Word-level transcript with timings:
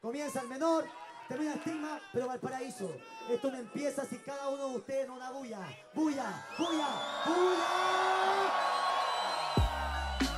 Comienza 0.00 0.42
el 0.42 0.48
menor, 0.48 0.84
termina 1.26 1.54
estigma, 1.54 1.98
pero 2.12 2.28
Valparaíso. 2.28 2.88
Esto 3.28 3.50
no 3.50 3.58
empieza 3.58 4.04
si 4.04 4.16
cada 4.18 4.48
uno 4.48 4.68
de 4.68 4.76
ustedes 4.76 5.08
no 5.08 5.18
da 5.18 5.32
bulla. 5.32 5.58
Bulla, 5.92 6.46
bulla, 6.56 6.88
bulla. 7.26 7.68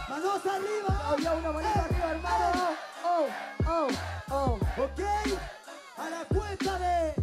Manos 0.09 0.47
arriba. 0.47 1.11
Había 1.11 1.33
una 1.35 1.53
manita 1.53 1.85
arriba, 1.85 2.11
hermano. 2.11 2.69
Oh, 3.05 3.27
oh, 3.69 3.89
oh. 4.31 4.59
Ok, 4.83 5.01
a 5.99 6.09
la 6.09 6.25
cuenta 6.25 6.79
de 6.79 7.20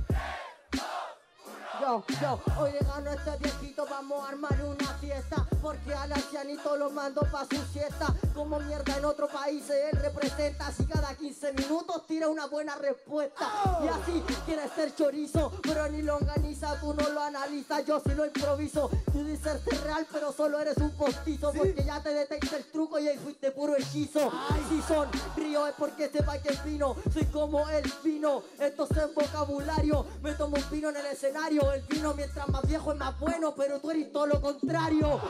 Yo, 1.87 2.03
yo, 2.21 2.41
hoy 2.59 2.73
le 2.73 2.79
gano 2.79 3.09
a 3.09 3.13
este 3.13 3.37
viejito, 3.37 3.87
vamos 3.89 4.21
a 4.21 4.27
armar 4.27 4.61
una 4.61 4.93
fiesta. 4.95 5.47
Porque 5.61 5.93
al 5.93 6.11
ancianito 6.11 6.75
lo 6.75 6.89
mando 6.89 7.21
pa' 7.31 7.45
su 7.45 7.55
siesta. 7.71 8.13
Como 8.33 8.59
mierda 8.59 8.97
en 8.97 9.05
otro 9.05 9.29
país 9.29 9.69
él 9.69 9.97
representa. 9.97 10.69
Si 10.73 10.85
cada 10.85 11.15
15 11.15 11.53
minutos 11.53 12.05
tira 12.05 12.27
una 12.27 12.47
buena 12.47 12.75
respuesta. 12.75 13.49
Y 13.83 13.87
así 13.87 14.21
quieres 14.45 14.69
ser 14.73 14.93
chorizo, 14.95 15.53
pero 15.63 15.87
ni 15.87 16.01
lo 16.01 16.17
organiza 16.17 16.77
Tú 16.81 16.93
no 16.93 17.07
lo 17.09 17.21
analizas, 17.21 17.85
yo 17.85 18.01
sí 18.01 18.13
lo 18.15 18.25
improviso. 18.25 18.89
Tú 19.13 19.23
dices 19.23 19.61
ser 19.63 19.81
real, 19.83 20.05
pero 20.11 20.33
solo 20.33 20.59
eres 20.59 20.77
un 20.77 20.91
postizo. 20.91 21.53
Porque 21.53 21.85
ya 21.85 22.03
te 22.03 22.13
detecta 22.13 22.57
el 22.57 22.65
truco 22.65 22.99
y 22.99 23.07
ahí 23.07 23.17
fuiste 23.17 23.51
puro 23.51 23.77
hechizo. 23.77 24.29
Si 24.67 24.81
son 24.81 25.07
río 25.37 25.65
es 25.65 25.73
porque 25.75 26.09
sepa 26.09 26.37
que 26.39 26.49
es 26.49 26.63
vino 26.65 26.95
Soy 27.13 27.25
como 27.25 27.67
el 27.69 27.89
vino, 28.03 28.43
esto 28.59 28.87
es 28.89 28.97
en 28.97 29.13
vocabulario. 29.15 30.05
Me 30.21 30.33
tomo 30.33 30.57
un 30.57 30.69
vino 30.69 30.89
en 30.89 30.97
el 30.97 31.05
escenario 31.05 31.76
El 31.77 31.83
vino 31.83 32.11
mientras 32.15 32.49
más 32.49 32.67
viejo 32.67 32.91
es 32.91 32.97
más 32.97 33.19
bueno 33.19 33.53
Pero 33.55 33.79
tú 33.79 33.91
eres 33.91 34.11
todo 34.11 34.25
lo 34.25 34.41
contrario. 34.41 35.21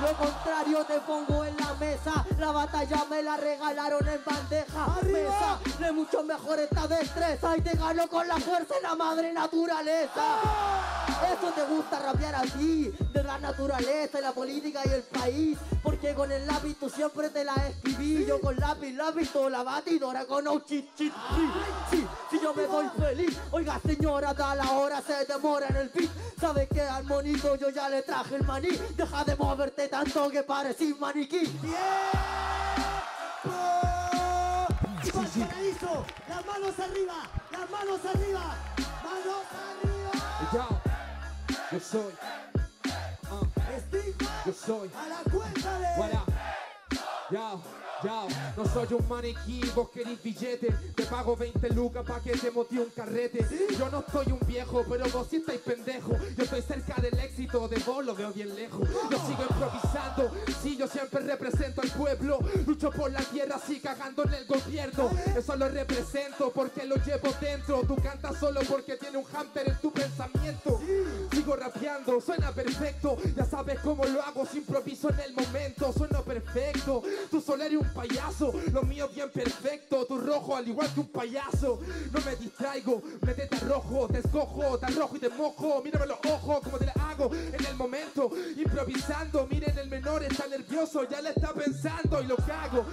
Lo 0.00 0.16
contrario 0.16 0.84
te 0.84 0.98
pongo 1.00 1.44
en 1.44 1.56
la 1.56 1.74
mesa. 1.74 2.26
La 2.38 2.50
batalla 2.50 3.04
me 3.08 3.22
la 3.22 3.36
regalaron 3.36 4.08
en 4.08 4.20
bandeja. 4.24 4.96
Mesa 5.02 5.60
de 5.78 5.92
mucho 5.92 6.24
mejor 6.24 6.58
esta 6.58 6.88
destreza. 6.88 7.56
Y 7.56 7.60
te 7.60 7.76
gano 7.76 8.08
con 8.08 8.26
la 8.26 8.36
fuerza 8.38 8.74
de 8.74 8.82
la 8.82 8.96
madre 8.96 9.32
naturaleza 9.32 10.81
Eso 11.22 11.52
te 11.54 11.64
gusta 11.64 11.98
rapear 11.98 12.34
a 12.34 12.42
ti 12.42 12.92
De 13.12 13.22
la 13.22 13.38
naturaleza 13.38 14.18
y 14.18 14.22
la 14.22 14.32
política 14.32 14.80
y 14.84 14.88
el 14.88 15.02
país. 15.02 15.58
Porque 15.82 16.14
con 16.14 16.30
el 16.30 16.46
lápiz 16.46 16.76
tú 16.78 16.88
siempre 16.88 17.30
te 17.30 17.44
la 17.44 17.54
escribí. 17.54 18.24
Yo 18.26 18.40
con 18.40 18.56
lápiz, 18.56 18.92
lápiz, 18.94 19.30
toda 19.30 19.50
la 19.50 19.62
batidora 19.62 20.24
con 20.24 20.46
un 20.46 20.64
chit, 20.64 20.94
chit, 20.96 21.12
sí, 21.90 22.06
si 22.30 22.40
yo 22.40 22.54
me 22.54 22.62
doy 22.64 22.86
feliz 22.98 23.38
Oiga 23.50 23.80
señora, 23.84 24.32
da 24.34 24.54
la 24.54 24.70
hora, 24.72 25.02
se 25.02 25.24
demora 25.26 25.66
en 25.68 25.76
el 25.76 25.88
beat. 25.90 26.10
¿Sabe 26.40 26.66
que 26.68 26.80
al 26.80 27.04
monito 27.04 27.56
yo 27.56 27.70
ya 27.70 27.88
le 27.88 28.02
traje 28.02 28.36
el 28.36 28.44
maní? 28.44 28.70
Deja 28.96 29.24
de 29.24 29.36
moverte 29.36 29.88
tanto 29.88 30.28
que 30.30 30.42
parecí 30.42 30.94
maniquí. 30.98 31.46
¡Tiempo! 35.32 36.04
Las 36.28 36.46
manos 36.46 36.78
arriba, 36.78 37.14
las 37.50 37.70
manos 37.70 38.00
arriba, 38.04 38.56
manos 39.02 39.46
arriba. 39.50 40.81
Yo, 41.72 41.80
soy, 41.80 42.12
Estigma 43.74 44.42
yo 44.44 44.52
soy. 44.52 44.90
a 44.94 45.08
la 45.08 45.30
cuenta 45.30 45.78
de 45.78 45.86
Voilà. 45.96 46.22
Yo, 47.30 47.62
yo, 48.04 48.28
no 48.56 48.64
soy 48.66 48.94
un 48.94 49.08
maniquí, 49.08 49.60
vos 49.74 49.90
querís 49.90 50.22
billete. 50.22 50.68
Te 50.94 51.04
pago 51.04 51.36
20 51.36 51.68
lucas 51.70 52.04
pa' 52.06 52.20
que 52.20 52.32
te 52.32 52.50
motive 52.50 52.82
un 52.82 52.90
carrete. 52.90 53.46
Yo 53.78 53.88
no 53.90 54.04
soy 54.10 54.32
un 54.32 54.40
viejo, 54.46 54.84
pero 54.88 55.04
vos 55.10 55.26
sí 55.30 55.36
estáis 55.36 55.60
pendejo. 55.60 56.12
Yo 56.36 56.44
estoy 56.44 56.62
cerca 56.62 57.00
del 57.00 57.18
éxito, 57.18 57.68
de 57.68 57.78
vos 57.80 58.04
lo 58.04 58.14
veo 58.14 58.32
bien 58.32 58.54
lejos. 58.54 58.88
Yo 59.10 59.18
sigo 59.26 59.42
improvisando, 59.48 60.30
sí, 60.62 60.76
yo 60.76 60.86
siempre 60.86 61.20
represento 61.20 61.80
al 61.82 61.90
pueblo. 61.90 62.38
Lucho 62.66 62.90
por 62.90 63.10
la 63.10 63.20
tierra, 63.20 63.56
así 63.56 63.80
cagando 63.80 64.24
en 64.24 64.34
el 64.34 64.46
gobierno. 64.46 65.10
Eso 65.36 65.56
lo 65.56 65.68
represento 65.68 66.50
porque 66.52 66.84
lo 66.84 66.96
llevo 66.96 67.28
dentro. 67.40 67.82
Tú 67.86 67.96
cantas 67.96 68.38
solo 68.38 68.60
porque 68.68 68.96
tiene 68.96 69.18
un 69.18 69.26
hamper 69.34 69.68
en 69.68 69.80
tu 69.80 69.92
pensamiento. 69.92 70.80
Sigo 71.32 71.56
rapeando, 71.56 72.20
suena 72.20 72.50
perfecto. 72.52 73.16
Ya 73.36 73.44
sabes 73.44 73.78
cómo 73.80 74.04
lo 74.04 74.22
hago, 74.22 74.46
si 74.46 74.58
improviso 74.58 75.10
en 75.10 75.20
el 75.20 75.32
momento 75.34 75.92
Suena 75.96 76.20
perfecto, 76.20 77.02
tú 77.30 77.40
solo 77.40 77.64
eres 77.64 77.78
un 77.78 77.88
payaso. 77.92 78.52
Lo 78.72 78.82
mío 78.82 79.08
bien 79.14 79.30
perfecto, 79.30 80.04
tú 80.06 80.18
rojo 80.18 80.56
al 80.56 80.66
igual 80.66 80.92
que 80.92 81.00
un 81.00 81.08
payaso. 81.08 81.80
No 82.12 82.20
me 82.20 82.36
distraigo, 82.36 83.02
métete 83.20 83.56
a 83.56 83.60
rojo 83.60 84.08
Te 84.08 84.18
escojo, 84.18 84.78
te 84.78 84.86
arrojo 84.86 85.16
y 85.16 85.18
te 85.20 85.28
mojo. 85.28 85.82
Mírame 85.82 86.06
los 86.06 86.18
ojos 86.28 86.60
como 86.62 86.78
te 86.78 86.86
la 86.86 86.92
hago 86.92 87.30
en 87.34 87.64
el 87.64 87.74
momento 87.76 88.30
Improvisando, 88.56 89.46
miren 89.50 89.76
el 89.78 89.88
menor 89.88 90.22
está 90.22 90.46
nervioso 90.46 91.08
Ya 91.08 91.20
le 91.20 91.30
está 91.30 91.52
pensando 91.52 92.22
y 92.22 92.26
lo 92.26 92.36
que 92.36 92.52
hago 92.52 92.84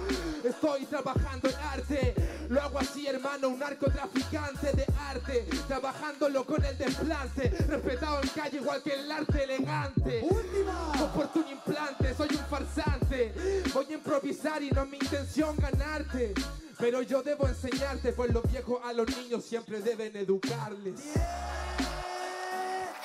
Estoy 0.44 0.86
trabajando 0.86 1.48
en 1.48 1.54
arte. 1.56 2.14
Lo 2.48 2.60
hago 2.60 2.78
así 2.78 3.06
hermano, 3.06 3.48
un 3.48 3.58
narcotraficante 3.58 4.72
de 4.72 4.86
arte. 4.98 5.46
Trabajándolo 5.68 6.44
con 6.44 6.64
el 6.64 6.76
desplante 6.76 7.48
Respetado 7.68 8.20
en 8.22 8.28
calle 8.28 8.56
igual 8.58 8.82
que 8.82 8.94
el 8.94 9.10
arte 9.10 9.44
elegante. 9.44 10.22
Última. 10.22 10.92
Oportuno 11.02 11.50
implante, 11.50 12.14
soy 12.14 12.28
un 12.30 12.44
farsante. 12.46 13.62
Voy 13.72 13.86
a 13.90 13.92
improvisar 13.92 14.62
y 14.62 14.70
no 14.70 14.82
es 14.82 14.89
mi 14.90 14.98
intención 14.98 15.56
ganarte 15.56 16.34
Pero 16.78 17.02
yo 17.02 17.22
debo 17.22 17.46
enseñarte, 17.46 18.12
pues 18.12 18.32
los 18.32 18.42
viejos 18.50 18.80
a 18.84 18.92
los 18.92 19.08
niños 19.16 19.44
siempre 19.44 19.80
deben 19.80 20.16
educarles 20.16 21.00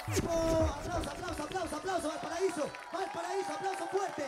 ¡Tiempo! 0.05 0.31
Aplauso, 0.31 1.09
aplauso, 1.09 1.43
aplauso, 1.43 1.75
aplauso, 1.77 2.07
Valparaíso, 2.09 2.69
Valparaíso, 2.93 3.53
aplauso 3.53 3.87
fuerte. 3.87 4.23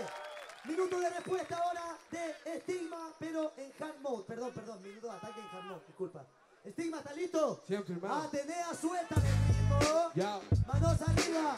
Minuto 0.66 1.00
de 1.00 1.09
respuesta 1.09 1.57
ahora 1.57 1.97
de 2.12 2.51
Estigma, 2.57 3.13
pero 3.19 3.53
en 3.57 3.72
hard 3.79 4.00
mode. 4.01 4.24
Perdón, 4.28 4.51
perdón, 4.56 4.81
minuto 4.81 5.07
de 5.07 5.13
ataque 5.13 5.39
en 5.39 5.45
hard 5.56 5.66
mode, 5.66 5.81
disculpa. 5.85 6.25
Estigma, 6.63 6.97
¿está 6.97 7.13
listo? 7.13 7.63
Siempre, 7.68 7.94
hermano. 7.94 8.16
Atenea, 8.24 8.74
suéltame, 8.74 9.29
ritmo. 9.47 10.12
Ya. 10.16 10.39
Manos 10.66 11.01
arriba. 11.01 11.56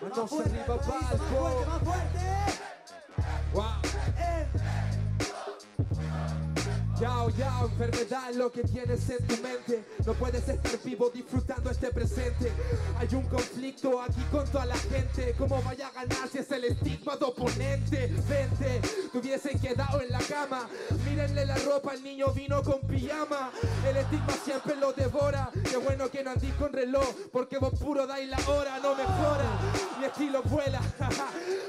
Manos 0.00 0.18
Más 0.18 0.30
fuerte, 0.30 0.60
arriba, 0.60 0.66
Valparaíso, 0.76 1.16
Más 1.16 1.38
fuerte, 1.38 1.66
más 1.66 1.82
fuerte. 1.84 2.67
Yao, 7.00 7.30
yao, 7.30 7.66
enfermedad 7.66 8.34
lo 8.34 8.50
que 8.50 8.64
tienes 8.64 9.08
en 9.08 9.24
tu 9.24 9.36
mente. 9.40 9.84
No 10.04 10.14
puedes 10.14 10.48
estar 10.48 10.82
vivo 10.84 11.08
disfrutando 11.10 11.70
este 11.70 11.92
presente. 11.92 12.50
Hay 12.98 13.08
un 13.14 13.22
conflicto 13.28 14.02
aquí 14.02 14.20
con 14.32 14.44
toda 14.48 14.66
la 14.66 14.76
gente. 14.76 15.32
¿Cómo 15.38 15.62
vaya 15.62 15.86
a 15.88 15.92
ganar 15.92 16.28
si 16.28 16.38
es 16.38 16.50
el 16.50 16.64
estigma 16.64 17.16
de 17.16 17.24
oponente? 17.24 18.12
Vente, 18.28 18.80
te 19.12 19.18
hubiesen 19.18 19.60
quedado 19.60 20.00
en 20.00 20.10
la 20.10 20.18
cama. 20.18 20.68
Mírenle 21.08 21.46
la 21.46 21.56
ropa, 21.58 21.94
el 21.94 22.02
niño 22.02 22.32
vino 22.32 22.64
con 22.64 22.80
pijama. 22.80 23.52
El 23.88 23.96
estigma 23.96 24.32
siempre 24.44 24.74
lo 24.74 24.92
devora. 24.92 25.50
Qué 25.70 25.76
bueno 25.76 26.10
que 26.10 26.24
no 26.24 26.30
andís 26.32 26.54
con 26.54 26.72
reloj, 26.72 27.08
porque 27.30 27.58
vos 27.58 27.78
puro 27.78 28.08
dais 28.08 28.28
la 28.28 28.38
hora, 28.48 28.80
no 28.80 28.96
mejora. 28.96 29.44
Mi 30.00 30.06
estilo 30.06 30.42
vuela, 30.42 30.80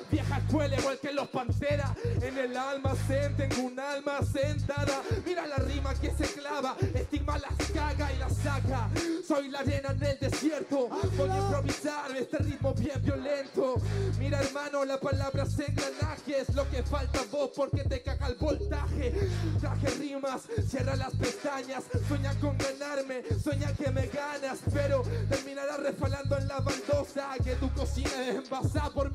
vieja 0.09 0.37
escuela 0.39 0.75
igual 0.75 0.97
que 0.99 1.11
los 1.13 1.27
panteras. 1.27 1.91
En 2.21 2.35
el 2.35 2.57
almacén 2.57 3.35
tengo 3.37 3.61
un 3.67 3.79
alma 3.79 4.19
sentada. 4.23 5.01
Mira 5.25 5.45
la 5.47 5.57
rima 5.57 5.93
que 5.95 6.11
se 6.11 6.25
clava, 6.33 6.75
estigma 6.93 7.37
las 7.37 7.71
caga 7.71 8.11
y 8.13 8.17
las 8.17 8.35
saca. 8.37 8.89
Soy 9.27 9.49
la 9.49 9.59
arena 9.59 9.91
en 9.91 10.03
el 10.03 10.19
desierto, 10.19 10.89
voy 11.17 11.29
a 11.29 11.37
improvisar 11.37 12.15
este 12.17 12.37
ritmo 12.37 12.73
bien 12.73 13.01
violento. 13.01 13.75
Mira 14.17 14.41
hermano, 14.41 14.85
la 14.85 14.99
palabra 14.99 15.43
es 15.43 15.59
engranaje, 15.59 16.41
es 16.41 16.55
lo 16.55 16.69
que 16.69 16.83
falta 16.83 17.21
vos 17.31 17.51
porque 17.55 17.83
te 17.83 18.01
caga 18.01 18.27
el 18.27 18.35
voltaje. 18.35 19.13
Traje 19.59 19.87
rimas, 19.99 20.43
cierra 20.67 20.95
las 20.95 21.15
pestañas, 21.15 21.83
sueña 22.07 22.33
con 22.39 22.57
ganarme, 22.57 23.23
sueña 23.41 23.73
que 23.73 23.91
me 23.91 24.07
ganas, 24.07 24.59
pero 24.73 25.03
terminarás 25.29 25.79
resbalando 25.79 26.37
en 26.37 26.47
la 26.47 26.59
baldosa 26.59 27.29
que 27.43 27.55
tu 27.55 27.71
cocina 27.73 28.27
es 28.27 28.35
envasada 28.35 28.89
por 28.91 29.08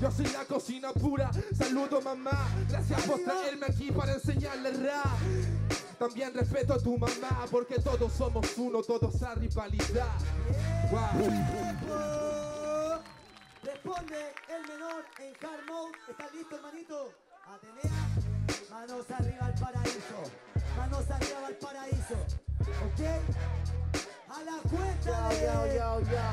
Yo 0.00 0.10
soy 0.10 0.26
la 0.26 0.44
cocina 0.44 0.92
pura, 0.92 1.30
saludo 1.56 2.02
mamá, 2.02 2.48
gracias 2.68 3.00
por 3.02 3.18
traerme 3.20 3.64
aquí 3.66 3.90
para 3.90 4.12
enseñarle 4.12 4.72
rap. 4.72 5.06
También 5.98 6.34
respeto 6.34 6.74
a 6.74 6.78
tu 6.78 6.98
mamá 6.98 7.46
porque 7.50 7.78
todos 7.78 8.12
somos 8.12 8.46
uno, 8.58 8.82
todos 8.82 9.22
a 9.22 9.34
rivalidad. 9.34 10.12
Wow. 10.90 13.00
Responde 13.64 14.34
el 14.48 14.66
menor 14.68 15.04
en 15.18 15.32
hard 15.46 15.64
mode. 15.66 15.92
¿Estás 16.10 16.34
listo, 16.34 16.56
hermanito? 16.56 17.10
Atenea. 17.46 18.08
Manos 18.70 19.10
arriba 19.10 19.46
al 19.46 19.54
paraíso. 19.54 20.22
Manos 20.76 21.10
arriba 21.10 21.46
al 21.46 21.54
paraíso. 21.54 22.14
¿Ok? 22.60 23.00
A 24.28 24.42
la 24.42 24.58
cuenta 24.68 25.30
Yo, 25.32 25.62
de... 25.62 25.74
yo, 25.74 25.74
yo, 25.74 26.00
yo. 26.10 26.26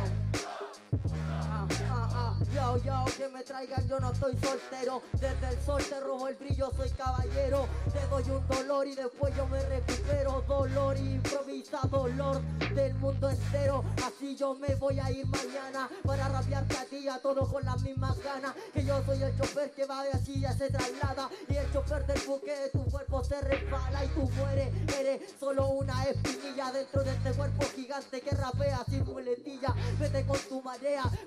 Ah, 0.94 1.68
ah, 1.90 2.10
ah, 2.14 2.78
yo, 2.84 3.06
que 3.18 3.28
me 3.30 3.44
traigan, 3.44 3.88
yo 3.88 4.00
no 4.00 4.12
estoy 4.12 4.38
soltero. 4.38 5.02
Desde 5.14 5.50
el 5.50 5.66
sol 5.66 5.82
te 5.84 6.00
rojo 6.00 6.28
el 6.28 6.36
brillo, 6.36 6.72
soy 6.76 6.90
caballero. 6.92 7.68
Te 7.92 8.06
doy 8.08 8.24
un 8.30 8.48
dolor 8.48 8.88
y 8.88 8.96
después 8.96 9.36
yo 9.36 9.48
me 9.48 9.62
recupero. 9.64 10.44
Dolor 10.48 10.98
improvisa, 10.98 11.80
dolor 11.90 12.42
del 12.76 12.94
mundo 12.96 13.30
entero. 13.30 13.84
Así 14.06 14.36
yo 14.36 14.56
me 14.56 14.76
voy 14.76 15.00
a 15.00 15.10
ir 15.12 15.26
mañana 15.26 15.90
para 16.04 16.28
rapearte 16.30 16.78
a 16.78 16.86
ti, 16.86 17.08
a 17.08 17.20
todos 17.20 17.50
con 17.50 17.64
las 17.64 17.82
mismas 17.82 18.18
ganas. 18.24 18.54
Que 18.74 18.86
yo 18.86 19.04
soy 19.04 19.24
el 19.24 19.38
chofer 19.38 19.72
que 19.72 19.86
va 19.86 20.04
de 20.04 20.12
así 20.12 20.40
ya 20.40 20.54
se 20.54 20.70
traslada. 20.70 21.30
Y 21.50 21.56
el 21.56 21.72
chofer 21.74 22.06
del 22.06 22.22
buque, 22.28 22.56
tu 22.72 22.84
cuerpo 22.86 23.24
se 23.24 23.42
resbala 23.42 24.06
y 24.06 24.08
tú 24.10 24.30
mueres. 24.38 24.74
Eres 25.00 25.22
solo 25.40 25.68
una 25.70 26.04
espinilla 26.04 26.72
dentro 26.72 27.04
de 27.04 27.12
este 27.12 27.32
cuerpo 27.34 27.64
gigante 27.76 28.22
que 28.22 28.32
rapea 28.32 28.84
sin 28.90 29.04
muletilla. 29.06 29.74
Vete 30.00 30.26
con 30.26 30.40
tu 30.50 30.62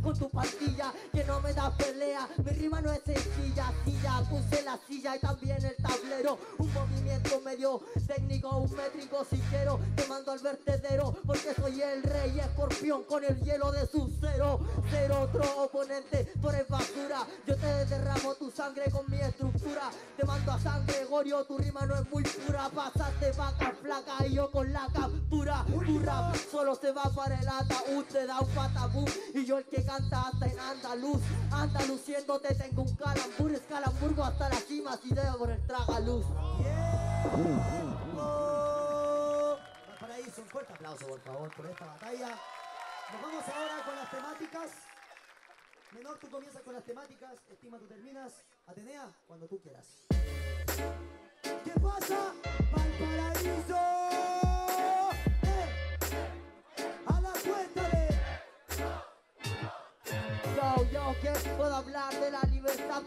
con 0.02 0.18
tu 0.18 0.28
pastilla, 0.28 0.92
que 1.12 1.24
no 1.24 1.40
me 1.40 1.52
da 1.54 1.74
pelea. 1.74 2.28
Mi 2.44 2.50
rima 2.50 2.80
no 2.82 2.92
es 2.92 3.00
sencilla, 3.02 3.72
silla, 3.84 4.22
puse 4.28 4.62
la 4.62 4.78
silla 4.86 5.16
y 5.16 5.18
también 5.20 5.64
el 5.64 5.76
tablero. 5.76 6.38
Un 6.58 6.72
movimiento 6.74 7.40
medio 7.40 7.80
técnico, 8.06 8.50
un 8.58 8.70
métrico 8.76 9.24
si 9.28 9.38
quiero. 9.48 9.80
Te 9.94 10.06
mando 10.08 10.32
al 10.32 10.40
vertedero 10.40 11.14
porque 11.24 11.54
soy 11.54 11.80
el 11.80 12.02
rey 12.02 12.38
escorpión 12.38 13.04
con 13.04 13.24
el 13.24 13.40
hielo 13.40 13.72
de 13.72 13.86
su 13.86 14.12
cero. 14.20 14.60
Cero 14.90 15.22
otro 15.22 15.64
oponente, 15.64 16.30
tú 16.40 16.50
eres 16.50 16.68
basura. 16.68 17.26
Yo 17.46 17.56
te 17.56 17.86
derramo 17.86 18.34
tu 18.34 18.50
sangre 18.50 18.90
con 18.90 19.10
mi 19.10 19.18
estructura. 19.18 19.90
Te 20.18 20.24
mando 20.24 20.52
a 20.52 20.60
San 20.60 20.86
Gregorio, 20.86 21.44
tu 21.44 21.56
rima 21.56 21.86
no 21.86 21.94
es 21.94 22.10
muy 22.10 22.24
pura. 22.24 22.68
Pasaste 22.68 23.32
vaca 23.32 23.72
flaca 23.80 24.26
y 24.26 24.34
yo 24.34 24.50
con 24.50 24.70
la 24.70 24.86
captura. 24.92 25.64
Tu 25.86 25.98
rap 26.00 26.36
solo 26.50 26.74
se 26.74 26.92
va 26.92 27.04
para 27.14 27.40
el 27.40 27.48
ataúd, 27.48 28.04
te 28.12 28.26
da 28.26 28.40
un 28.40 28.48
patabú. 28.50 29.04
Y 29.34 29.45
yo 29.46 29.58
el 29.58 29.64
que 29.66 29.84
canta 29.84 30.22
hasta 30.22 30.46
en 30.46 30.58
andaluz. 30.58 31.22
Andaluciéndote 31.52 32.52
tengo 32.56 32.82
un 32.82 32.96
calambur, 32.96 33.52
es 33.52 33.60
calamburgo 33.60 34.24
hasta 34.24 34.48
la 34.48 34.56
cima 34.56 34.96
si 34.96 35.14
debo 35.14 35.38
por 35.38 35.50
el 35.50 35.64
tragaluz. 35.66 36.26
¡Tiempo! 37.36 38.26
Valparaíso, 39.88 40.42
un 40.42 40.48
fuerte 40.48 40.72
aplauso, 40.72 41.06
por 41.06 41.20
favor, 41.20 41.54
por 41.54 41.66
esta 41.66 41.86
batalla. 41.86 42.36
Nos 43.12 43.22
vamos 43.22 43.44
ahora 43.48 43.84
con 43.84 43.94
las 43.94 44.10
temáticas. 44.10 44.70
Menor, 45.92 46.18
tú 46.18 46.28
comienzas 46.28 46.62
con 46.62 46.74
las 46.74 46.84
temáticas. 46.84 47.34
Estima, 47.48 47.78
tú 47.78 47.86
terminas. 47.86 48.32
Atenea, 48.66 49.12
cuando 49.28 49.46
tú 49.46 49.60
quieras. 49.60 49.86
¿Qué 51.64 51.80
pasa? 51.80 52.34
Valparaíso. 52.72 53.95
Que 61.20 61.30
puedo 61.56 61.74
hablar 61.74 62.12
de 62.20 62.30
la 62.30 62.42
libertad, 62.50 63.02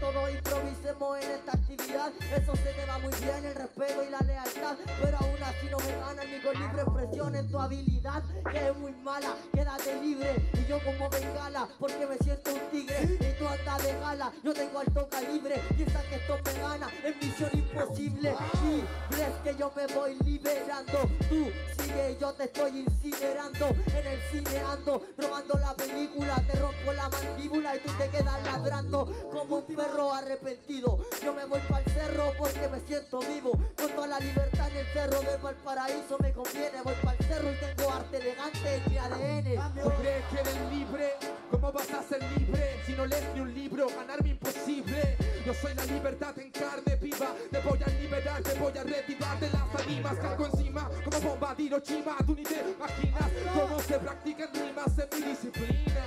todos 0.00 0.30
improvisemos 0.30 1.18
en 1.18 1.30
esta 1.30 1.52
actividad. 1.52 2.12
Eso 2.34 2.56
se 2.56 2.72
te 2.72 2.86
va 2.86 2.98
muy 2.98 3.14
bien, 3.20 3.44
el 3.44 3.54
respeto 3.54 4.02
y 4.02 4.10
la 4.10 4.20
lealtad. 4.20 4.76
Pero 5.02 5.16
aún 5.18 5.42
así 5.42 5.66
no 5.70 5.78
me 5.78 5.96
ganan 5.96 6.30
ni 6.30 6.40
con 6.40 6.54
libre 6.54 6.82
expresión 6.82 7.36
en 7.36 7.50
tu 7.50 7.58
habilidad, 7.58 8.22
que 8.50 8.68
es 8.68 8.76
muy 8.78 8.92
mala. 8.92 9.36
Quédate 9.52 10.00
libre 10.00 10.36
y 10.54 10.66
yo 10.66 10.82
como 10.82 11.08
bengala, 11.10 11.68
porque 11.78 12.06
me 12.06 12.16
siento 12.18 12.54
un 12.54 12.60
tigre 12.70 13.18
y 13.20 13.38
tú 13.38 13.46
andas 13.46 13.82
de 13.82 13.92
gala. 14.00 14.32
Yo 14.42 14.54
tengo 14.54 14.78
alto 14.78 15.08
calibre, 15.08 15.60
piensa 15.76 16.02
que 16.08 16.14
esto 16.16 16.38
me 16.44 16.60
gana, 16.60 16.88
es 17.04 17.16
misión 17.16 17.50
imposible. 17.52 18.34
Y 18.64 19.14
ves 19.14 19.34
que 19.44 19.56
yo 19.56 19.72
me 19.76 19.86
voy 19.94 20.16
liberando. 20.24 20.98
Tú 21.28 21.50
sigue, 21.78 22.16
yo 22.18 22.32
te 22.32 22.44
estoy 22.44 22.80
incinerando. 22.80 23.68
En 23.68 24.06
el 24.06 24.20
cine 24.30 24.60
ando, 24.60 25.02
robando 25.18 25.58
la 25.58 25.74
película, 25.74 26.36
te 26.46 26.58
rompo 26.58 26.92
la 26.92 27.08
mandíbula 27.08 27.76
y 27.76 27.80
tú 27.80 27.92
te 27.98 28.08
quedas 28.08 28.42
ladrando 28.44 29.06
como 29.30 29.56
un 29.58 29.66
perro 29.66 29.89
arrepentido. 29.98 30.98
Yo 31.22 31.34
me 31.34 31.44
voy 31.44 31.60
para 31.68 31.82
el 31.82 31.92
cerro 31.92 32.32
porque 32.38 32.68
me 32.68 32.80
siento 32.80 33.20
vivo. 33.20 33.52
Con 33.76 33.90
toda 33.94 34.06
la 34.06 34.20
libertad 34.20 34.68
en 34.70 34.76
el 34.76 34.86
cerro 34.92 35.20
de 35.20 35.36
Valparaíso 35.36 36.18
me 36.20 36.32
conviene. 36.32 36.80
Voy 36.84 36.94
para 37.02 37.16
el 37.16 37.24
cerro 37.26 37.52
y 37.52 37.56
tengo 37.56 37.90
arte 37.90 38.16
elegante 38.16 38.74
en 38.74 38.90
mi 38.90 38.98
ADN. 38.98 39.82
¿Tú 39.82 39.90
crees 40.00 40.24
que 40.26 40.40
eres 40.40 40.70
libre? 40.70 41.10
¿Cómo 41.50 41.72
vas 41.72 41.90
a 41.90 42.02
ser 42.02 42.22
libre 42.38 42.76
si 42.86 42.92
no 42.92 43.06
lees 43.06 43.34
ni 43.34 43.40
un 43.40 43.54
libro? 43.54 43.88
Ganarme 43.88 44.30
imposible. 44.30 45.16
Yo 45.44 45.54
soy 45.54 45.74
la 45.74 45.84
libertad 45.86 46.38
en 46.38 46.50
carne 46.50 46.96
viva. 46.96 47.34
Te 47.50 47.58
voy 47.60 47.78
a 47.82 47.88
liberar, 48.00 48.42
te 48.42 48.54
voy 48.54 48.78
a 48.78 48.84
retirar 48.84 49.40
de 49.40 49.50
las 49.50 49.82
ánimas. 49.82 50.14
Cargo 50.18 50.46
encima 50.46 50.90
como 51.04 51.20
bomba 51.20 51.54
de 51.54 51.62
Hiroshima. 51.64 52.16
Tú 52.26 52.34
ni 52.36 52.42
te 52.44 52.60
imaginas 52.60 53.30
cómo 53.54 53.80
se 53.80 53.98
practican 53.98 54.50
rimas 54.54 54.98
en 54.98 55.20
mi 55.20 55.26
disciplina. 55.30 56.04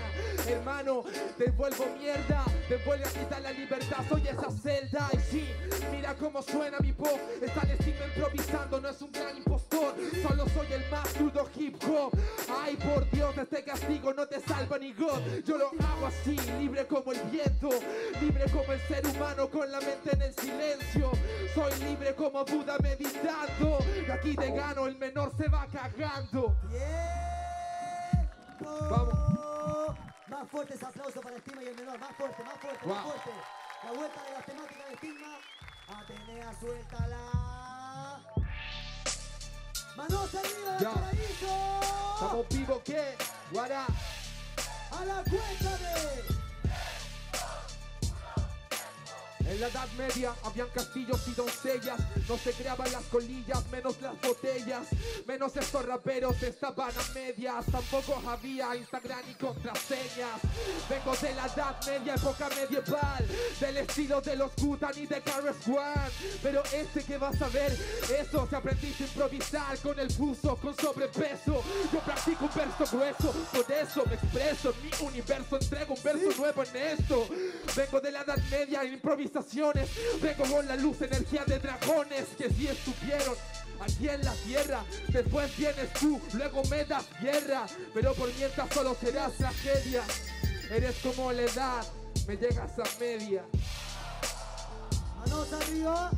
Hermano, 0.47 1.03
te 1.37 1.51
vuelvo 1.51 1.85
mierda. 1.97 2.45
Te 2.67 2.77
vuelve 2.77 3.05
a 3.05 3.09
quitar 3.09 3.41
la 3.41 3.51
libertad. 3.51 3.72
Soy 4.07 4.27
esa 4.27 4.51
celda. 4.51 5.09
Y 5.13 5.17
sí, 5.31 5.49
mira 5.91 6.13
cómo 6.15 6.43
suena 6.43 6.77
mi 6.79 6.91
voz. 6.91 7.19
Está 7.41 7.61
el 7.61 7.71
estilo 7.71 8.05
improvisando, 8.05 8.79
no 8.79 8.89
es 8.89 9.01
un 9.01 9.11
gran 9.11 9.35
impostor. 9.35 9.95
Solo 10.21 10.47
soy 10.49 10.73
el 10.73 10.89
más 10.91 11.07
crudo 11.09 11.49
hip 11.55 11.75
hop. 11.85 12.15
Ay, 12.61 12.75
por 12.75 13.09
Dios, 13.09 13.35
de 13.35 13.41
este 13.41 13.63
castigo 13.63 14.13
no 14.13 14.27
te 14.27 14.39
salva 14.41 14.77
ni 14.77 14.93
God. 14.93 15.21
Yo 15.43 15.57
lo 15.57 15.69
hago 15.69 16.05
así, 16.05 16.37
libre 16.59 16.85
como 16.85 17.13
el 17.13 17.21
viento. 17.23 17.69
Libre 18.21 18.45
como 18.51 18.73
el 18.73 18.79
ser 18.81 19.07
humano 19.07 19.49
con 19.49 19.71
la 19.71 19.79
mente 19.79 20.11
en 20.13 20.21
el 20.21 20.35
silencio. 20.35 21.11
Soy 21.55 21.73
libre 21.83 22.13
como 22.13 22.45
Buda 22.45 22.77
meditando. 22.77 23.79
Y 24.07 24.11
aquí 24.11 24.35
te 24.35 24.51
gano, 24.51 24.85
el 24.85 24.97
menor 24.97 25.31
se 25.35 25.47
va 25.47 25.65
cagando. 25.71 26.55
Vamos. 28.59 29.97
Más 30.27 30.47
fuerte 30.49 30.75
ese 30.75 30.85
aplauso 30.85 31.21
para 31.21 31.37
Estima 31.37 31.63
y 31.63 31.67
el 31.67 31.75
menor. 31.75 31.99
Más 31.99 32.15
fuerte, 32.15 32.43
más 32.43 32.59
fuerte, 32.59 32.85
más 32.85 33.03
fuerte. 33.03 33.31
La 33.85 33.91
vuelta 33.91 34.23
de 34.23 34.31
las 34.31 34.45
temáticas 34.45 34.87
de 34.87 34.93
Estima. 34.93 35.39
Atenea, 35.87 36.53
suéltala. 36.59 38.21
Manos 39.95 40.35
arriba, 40.35 40.77
Ya. 40.79 40.91
paraíso. 40.93 41.79
Estamos 42.15 42.47
vivos, 42.49 42.81
¿qué? 42.85 43.15
Guará. 43.51 43.85
A 44.91 45.05
la 45.05 45.23
cuenta 45.23 45.77
de... 45.77 46.32
En 49.45 49.59
la 49.59 49.67
Edad 49.67 49.87
Media 49.97 50.33
habían 50.43 50.69
castillos 50.69 51.27
y 51.27 51.31
doncellas, 51.31 51.99
no 52.29 52.37
se 52.37 52.51
creaban 52.53 52.91
las 52.91 53.03
colillas, 53.05 53.65
menos 53.71 54.01
las 54.01 54.19
botellas, 54.21 54.87
menos 55.27 55.55
estos 55.57 55.85
raperos 55.85 56.41
estaban 56.41 56.91
a 56.91 57.13
medias, 57.13 57.65
tampoco 57.65 58.21
había 58.27 58.75
Instagram 58.75 59.19
ni 59.27 59.35
contraseñas. 59.35 60.39
Vengo 60.89 61.15
de 61.17 61.35
la 61.35 61.45
Edad 61.47 61.85
Media, 61.85 62.15
época 62.15 62.49
medieval, 62.49 63.27
del 63.59 63.77
estilo 63.77 64.21
de 64.21 64.35
los 64.37 64.55
Gutan 64.55 64.93
y 64.95 65.07
de 65.07 65.21
Carlos 65.21 65.55
One. 65.67 66.11
Pero 66.41 66.63
este 66.73 67.03
que 67.03 67.17
vas 67.17 67.41
a 67.41 67.49
ver, 67.49 67.77
eso 68.19 68.47
se 68.49 68.55
aprendiste 68.55 69.03
a 69.03 69.07
improvisar 69.07 69.77
con 69.79 69.99
el 69.99 70.07
buzo, 70.15 70.55
con 70.55 70.75
sobrepeso. 70.77 71.61
Yo 71.91 71.99
practico 71.99 72.45
un 72.45 72.51
verso 72.55 72.97
grueso, 72.97 73.33
por 73.51 73.71
eso 73.71 74.03
me 74.05 74.15
expreso 74.15 74.73
en 74.73 74.85
mi 74.85 75.07
universo, 75.07 75.57
entrego 75.57 75.95
un 75.95 76.03
verso 76.03 76.37
nuevo 76.37 76.63
en 76.63 76.75
esto. 76.75 77.27
Vengo 77.75 77.99
de 77.99 78.11
la 78.11 78.21
Edad 78.21 78.37
Media 78.49 78.83
en 78.83 78.93
improvisaciones, 79.33 79.89
vengo 80.21 80.43
con 80.55 80.67
la 80.67 80.75
luz, 80.75 81.01
energía 81.01 81.43
de 81.45 81.59
dragones 81.59 82.25
que 82.37 82.49
sí 82.49 82.67
estuvieron. 82.67 83.35
Aquí 83.81 84.07
en 84.07 84.23
la 84.23 84.33
tierra, 84.33 84.83
después 85.09 85.57
vienes 85.57 85.91
tú, 85.93 86.21
luego 86.33 86.63
me 86.65 86.85
das 86.85 87.05
guerra, 87.19 87.65
pero 87.93 88.13
por 88.13 88.33
mientras 88.35 88.69
solo 88.73 88.95
serás 88.99 89.33
tragedia. 89.33 90.03
Eres 90.69 90.95
como 90.97 91.31
la 91.33 91.41
edad, 91.41 91.85
me 92.27 92.37
llegas 92.37 92.71
a 92.79 92.99
media. 92.99 93.43
Manos 95.17 95.53
arriba. 95.53 96.11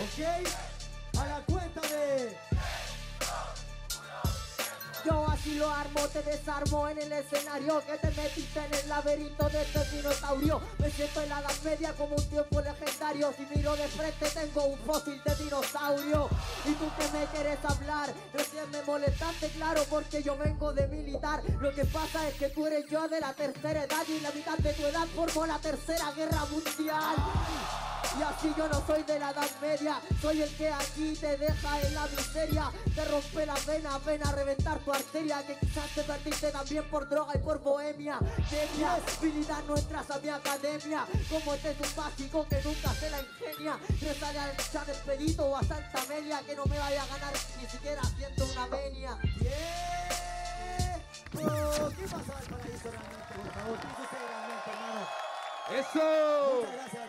Ok. 0.00 1.18
A 1.18 1.26
la 1.26 1.40
cuenta 1.46 1.80
de... 1.82 2.36
así 5.38 5.54
lo 5.54 5.70
armo, 5.70 6.00
te 6.08 6.22
desarmo 6.22 6.88
en 6.88 6.98
el 6.98 7.12
escenario 7.12 7.82
que 7.86 7.96
te 7.98 8.08
metiste 8.08 8.58
en 8.58 8.74
el 8.74 8.88
laberinto 8.88 9.48
de 9.48 9.62
este 9.62 9.96
dinosaurio. 9.96 10.60
Me 10.78 10.90
siento 10.90 11.22
en 11.22 11.28
la 11.28 11.40
edad 11.40 11.62
media 11.64 11.92
como 11.92 12.16
un 12.16 12.28
tiempo 12.28 12.60
legendario. 12.60 13.32
Si 13.36 13.46
miro 13.54 13.76
de 13.76 13.88
frente 13.88 14.28
tengo 14.30 14.64
un 14.64 14.78
fósil 14.80 15.20
de 15.24 15.34
dinosaurio. 15.36 16.28
Y 16.64 16.72
tú 16.72 16.90
que 16.98 17.18
me 17.18 17.24
quieres 17.26 17.58
hablar, 17.64 18.12
recién 18.32 18.70
me 18.70 18.82
molestaste, 18.82 19.48
claro, 19.50 19.84
porque 19.88 20.22
yo 20.22 20.36
vengo 20.36 20.72
de 20.72 20.86
militar. 20.88 21.42
Lo 21.60 21.72
que 21.72 21.84
pasa 21.84 22.28
es 22.28 22.34
que 22.34 22.48
tú 22.48 22.66
eres 22.66 22.86
yo 22.90 23.06
de 23.08 23.20
la 23.20 23.32
tercera 23.32 23.84
edad 23.84 24.06
y 24.08 24.20
la 24.20 24.30
mitad 24.32 24.58
de 24.58 24.72
tu 24.72 24.84
edad 24.86 25.06
formó 25.14 25.46
la 25.46 25.58
tercera 25.58 26.10
guerra 26.12 26.44
mundial. 26.46 27.16
Y 28.18 28.22
así 28.22 28.52
yo 28.56 28.68
no 28.68 28.84
soy 28.86 29.02
de 29.04 29.18
la 29.18 29.30
edad 29.30 29.48
media, 29.60 30.00
soy 30.20 30.42
el 30.42 30.56
que 30.56 30.72
aquí 30.72 31.14
te 31.14 31.36
deja 31.36 31.80
en 31.80 31.94
la 31.94 32.06
miseria, 32.06 32.72
te 32.94 33.04
rompe 33.04 33.46
la 33.46 33.54
vena, 33.66 33.98
ven 33.98 34.26
a 34.26 34.32
reventar 34.32 34.78
tu 34.78 34.92
arteria, 34.92 35.46
que 35.46 35.56
quizás 35.56 35.88
te 35.94 36.02
perdiste 36.02 36.50
también 36.50 36.84
por 36.90 37.08
droga 37.08 37.32
y 37.34 37.38
por 37.38 37.60
bohemia. 37.60 38.18
Genia, 38.48 38.98
habilidad 39.18 39.62
no 39.68 39.76
entras 39.76 40.10
a 40.10 40.18
mi 40.18 40.28
academia, 40.28 41.06
como 41.28 41.54
este 41.54 41.70
es 41.70 41.80
un 41.80 41.96
básico 41.96 42.46
que 42.48 42.62
nunca 42.62 42.90
se 42.94 43.10
la 43.10 43.20
ingenia. 43.20 43.78
Rezale 44.00 44.38
al 44.38 44.58
San 44.58 44.88
Expedito 44.88 45.46
o 45.46 45.56
a 45.56 45.62
Santa 45.62 46.02
Amelia, 46.02 46.40
que 46.42 46.56
no 46.56 46.64
me 46.66 46.78
vaya 46.78 47.02
a 47.02 47.06
ganar 47.06 47.32
ni 47.60 47.66
siquiera 47.68 48.00
haciendo 48.02 48.44
una 48.46 48.66
venia. 48.66 49.18
¡Tiempo! 51.30 51.90
¿Qué 51.96 52.04
pasa 52.08 52.32
realmente, 52.48 53.34
por 53.36 53.52
favor? 53.52 53.78
¿Qué 53.78 53.88
sucede 53.88 54.26
realmente, 54.28 54.70
hermano? 54.70 55.02
¡Eso! 55.68 56.06
Muchas 56.56 56.72
gracias, 56.72 57.02
Valparaíso. 57.02 57.07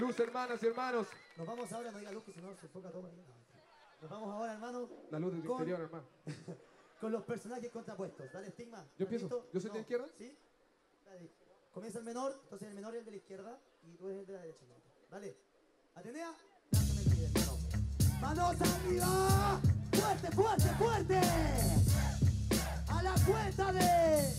Luz, 0.00 0.18
hermanas 0.18 0.62
y 0.62 0.66
hermanos. 0.66 1.06
Nos 1.36 1.46
vamos 1.46 1.70
ahora, 1.72 1.90
no 1.92 1.98
diga 1.98 2.10
luz, 2.12 2.24
que 2.24 2.32
si 2.32 2.40
no 2.40 2.54
se 2.56 2.66
enfoca 2.66 2.90
todo. 2.90 3.02
Nos 4.00 4.10
vamos 4.10 4.32
ahora, 4.34 4.54
hermano, 4.54 4.88
La 5.10 5.18
luz 5.18 5.32
del 5.32 5.44
Con- 5.44 5.52
interior, 5.58 5.80
hermano. 5.82 6.04
con 7.00 7.12
los 7.12 7.22
personajes 7.24 7.70
contrapuestos. 7.70 8.32
Dale, 8.32 8.48
estigma. 8.48 8.82
Yo 8.98 9.04
empiezo. 9.04 9.26
¿Listo? 9.26 9.48
¿Yo 9.52 9.60
soy 9.60 9.70
de 9.70 9.74
la 9.76 9.80
izquierda? 9.82 10.06
Sí. 10.16 10.36
Dale. 11.04 11.30
Comienza 11.74 11.98
el 11.98 12.04
menor, 12.04 12.38
entonces 12.44 12.68
el 12.68 12.74
menor 12.74 12.94
es 12.94 12.98
el 13.00 13.04
de 13.04 13.10
la 13.10 13.16
izquierda 13.18 13.58
y 13.84 13.96
tú 13.96 14.06
eres 14.08 14.20
el 14.20 14.26
de 14.26 14.32
la 14.32 14.40
derecha. 14.40 14.64
¿no? 14.68 14.74
Dale. 15.10 15.36
Atenea, 15.94 16.34
lánzame 16.70 17.00
el 17.02 17.10
líder, 17.10 17.30
hermano. 17.34 17.58
¡Manos 18.20 18.56
arriba! 18.60 19.60
¡Fuerte, 19.92 20.30
fuerte, 20.32 20.68
fuerte! 20.78 21.20
A 22.88 23.02
la 23.02 23.14
cuenta 23.26 23.72
de... 23.72 24.34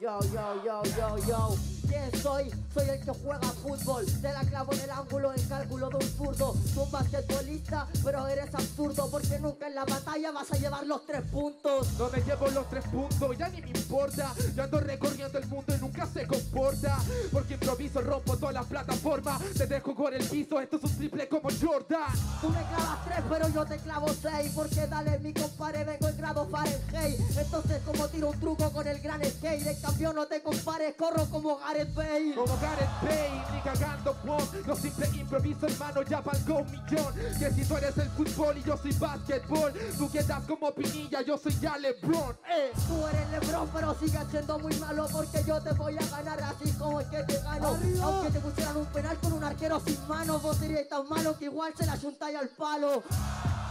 Yo, 0.00 0.20
yo, 0.32 0.64
yo, 0.64 0.82
yo, 0.84 1.18
yo. 1.26 1.56
¿Quién 1.88 2.22
soy? 2.22 2.50
Soy 2.74 2.88
el 2.88 3.00
que 3.00 3.10
juega 3.10 3.48
fútbol. 3.62 4.04
Te 4.20 4.32
la 4.32 4.40
clavo 4.40 4.72
en 4.72 4.80
el 4.80 4.90
ángulo 4.90 5.32
en 5.34 5.48
cálculo 5.48 5.88
de 5.88 5.96
un 5.96 6.02
zurdo. 6.02 6.54
Tú 6.74 6.82
un 6.82 6.90
basquetbolista, 6.90 7.86
pero 8.04 8.26
eres 8.28 8.54
absurdo 8.54 9.08
porque 9.10 9.38
nunca 9.38 9.66
en 9.68 9.74
la 9.74 9.84
batalla 9.84 10.30
vas 10.30 10.52
a 10.52 10.56
llevar 10.56 10.86
los 10.86 11.04
tres 11.06 11.22
puntos. 11.30 11.92
No 11.98 12.08
me 12.10 12.20
llevo 12.20 12.48
los 12.48 12.68
tres 12.68 12.84
puntos, 12.88 13.38
ya 13.38 13.48
ni 13.48 13.62
me 13.62 13.70
importa. 13.70 14.34
Yo 14.54 14.62
ando 14.62 14.80
recorriendo 14.80 15.38
el 15.38 15.46
mundo 15.46 15.74
y 15.74 15.80
nunca 15.80 16.06
se 16.06 16.26
comporta. 16.26 16.98
Porque 17.32 17.54
improviso, 17.54 18.00
rompo 18.00 18.36
todas 18.36 18.54
las 18.54 18.66
plataformas. 18.66 19.40
Te 19.56 19.66
dejo 19.66 19.94
con 19.94 20.12
el 20.12 20.24
piso, 20.24 20.60
esto 20.60 20.76
es 20.76 20.84
un 20.84 20.96
triple 20.96 21.28
como 21.28 21.48
Jordan. 21.50 22.12
Tú 22.40 22.48
me 22.50 22.62
clavas 22.64 23.04
tres, 23.04 23.18
pero 23.28 23.48
yo 23.48 23.64
te 23.64 23.78
clavo 23.78 24.08
seis. 24.08 24.52
Porque 24.54 24.86
dale, 24.86 25.18
mi 25.20 25.32
compadre, 25.32 25.84
vengo 25.84 26.08
en 26.08 26.16
grado 26.16 26.46
Fahrenheit. 26.48 27.20
Entonces, 27.38 27.80
como 27.84 28.08
tiro 28.08 28.30
un 28.30 28.40
truco 28.40 28.70
con 28.70 28.86
el 28.86 29.00
gran 29.00 29.24
skate. 29.24 29.66
En 29.66 29.80
cambio, 29.80 30.12
no 30.12 30.26
te 30.26 30.42
compares, 30.42 30.94
corro 30.96 31.26
como 31.30 31.58
Gareth 31.76 31.94
Bale. 31.94 32.34
Como 32.34 32.56
Gareth 32.58 32.88
Bale, 33.02 33.44
ni 33.52 33.60
cagando 33.60 34.14
pop 34.14 34.40
Yo 34.66 34.76
simple 34.76 35.06
improviso, 35.14 35.66
hermano, 35.66 36.02
ya 36.02 36.20
valgo 36.20 36.58
un 36.60 36.70
millón 36.70 37.14
Que 37.38 37.50
si 37.50 37.64
tú 37.64 37.76
eres 37.76 37.98
el 37.98 38.08
fútbol 38.10 38.56
y 38.56 38.62
yo 38.62 38.76
soy 38.78 38.92
básquetbol 38.92 39.72
Tú 39.98 40.10
quedas 40.10 40.44
como 40.44 40.72
Pinilla, 40.72 41.20
yo 41.22 41.36
soy 41.36 41.54
ya 41.60 41.76
LeBron 41.76 42.36
eh. 42.48 42.72
Tú 42.88 43.06
eres 43.06 43.30
Lebron, 43.30 43.68
pero 43.74 43.94
sigues 43.94 44.26
siendo 44.30 44.58
muy 44.58 44.74
malo 44.76 45.06
porque 45.12 45.44
yo 45.44 45.60
te 45.60 45.72
voy 45.72 45.96
a 45.98 46.06
ganar 46.06 46.42
así 46.42 46.70
como 46.72 47.00
es 47.00 47.06
que 47.08 47.22
te 47.24 47.38
gano. 47.40 47.68
¡Arriba! 47.68 48.04
Aunque 48.04 48.30
te 48.30 48.40
pusieran 48.40 48.76
un 48.76 48.86
penal 48.86 49.18
con 49.18 49.32
un 49.32 49.44
arquero 49.44 49.80
sin 49.80 50.08
manos, 50.08 50.42
vos 50.42 50.56
serías 50.56 50.88
tan 50.88 51.08
malo 51.08 51.36
que 51.38 51.46
igual 51.46 51.72
se 51.76 51.86
la 51.86 51.96
juntáis 51.96 52.36
al 52.36 52.48
palo. 52.48 53.02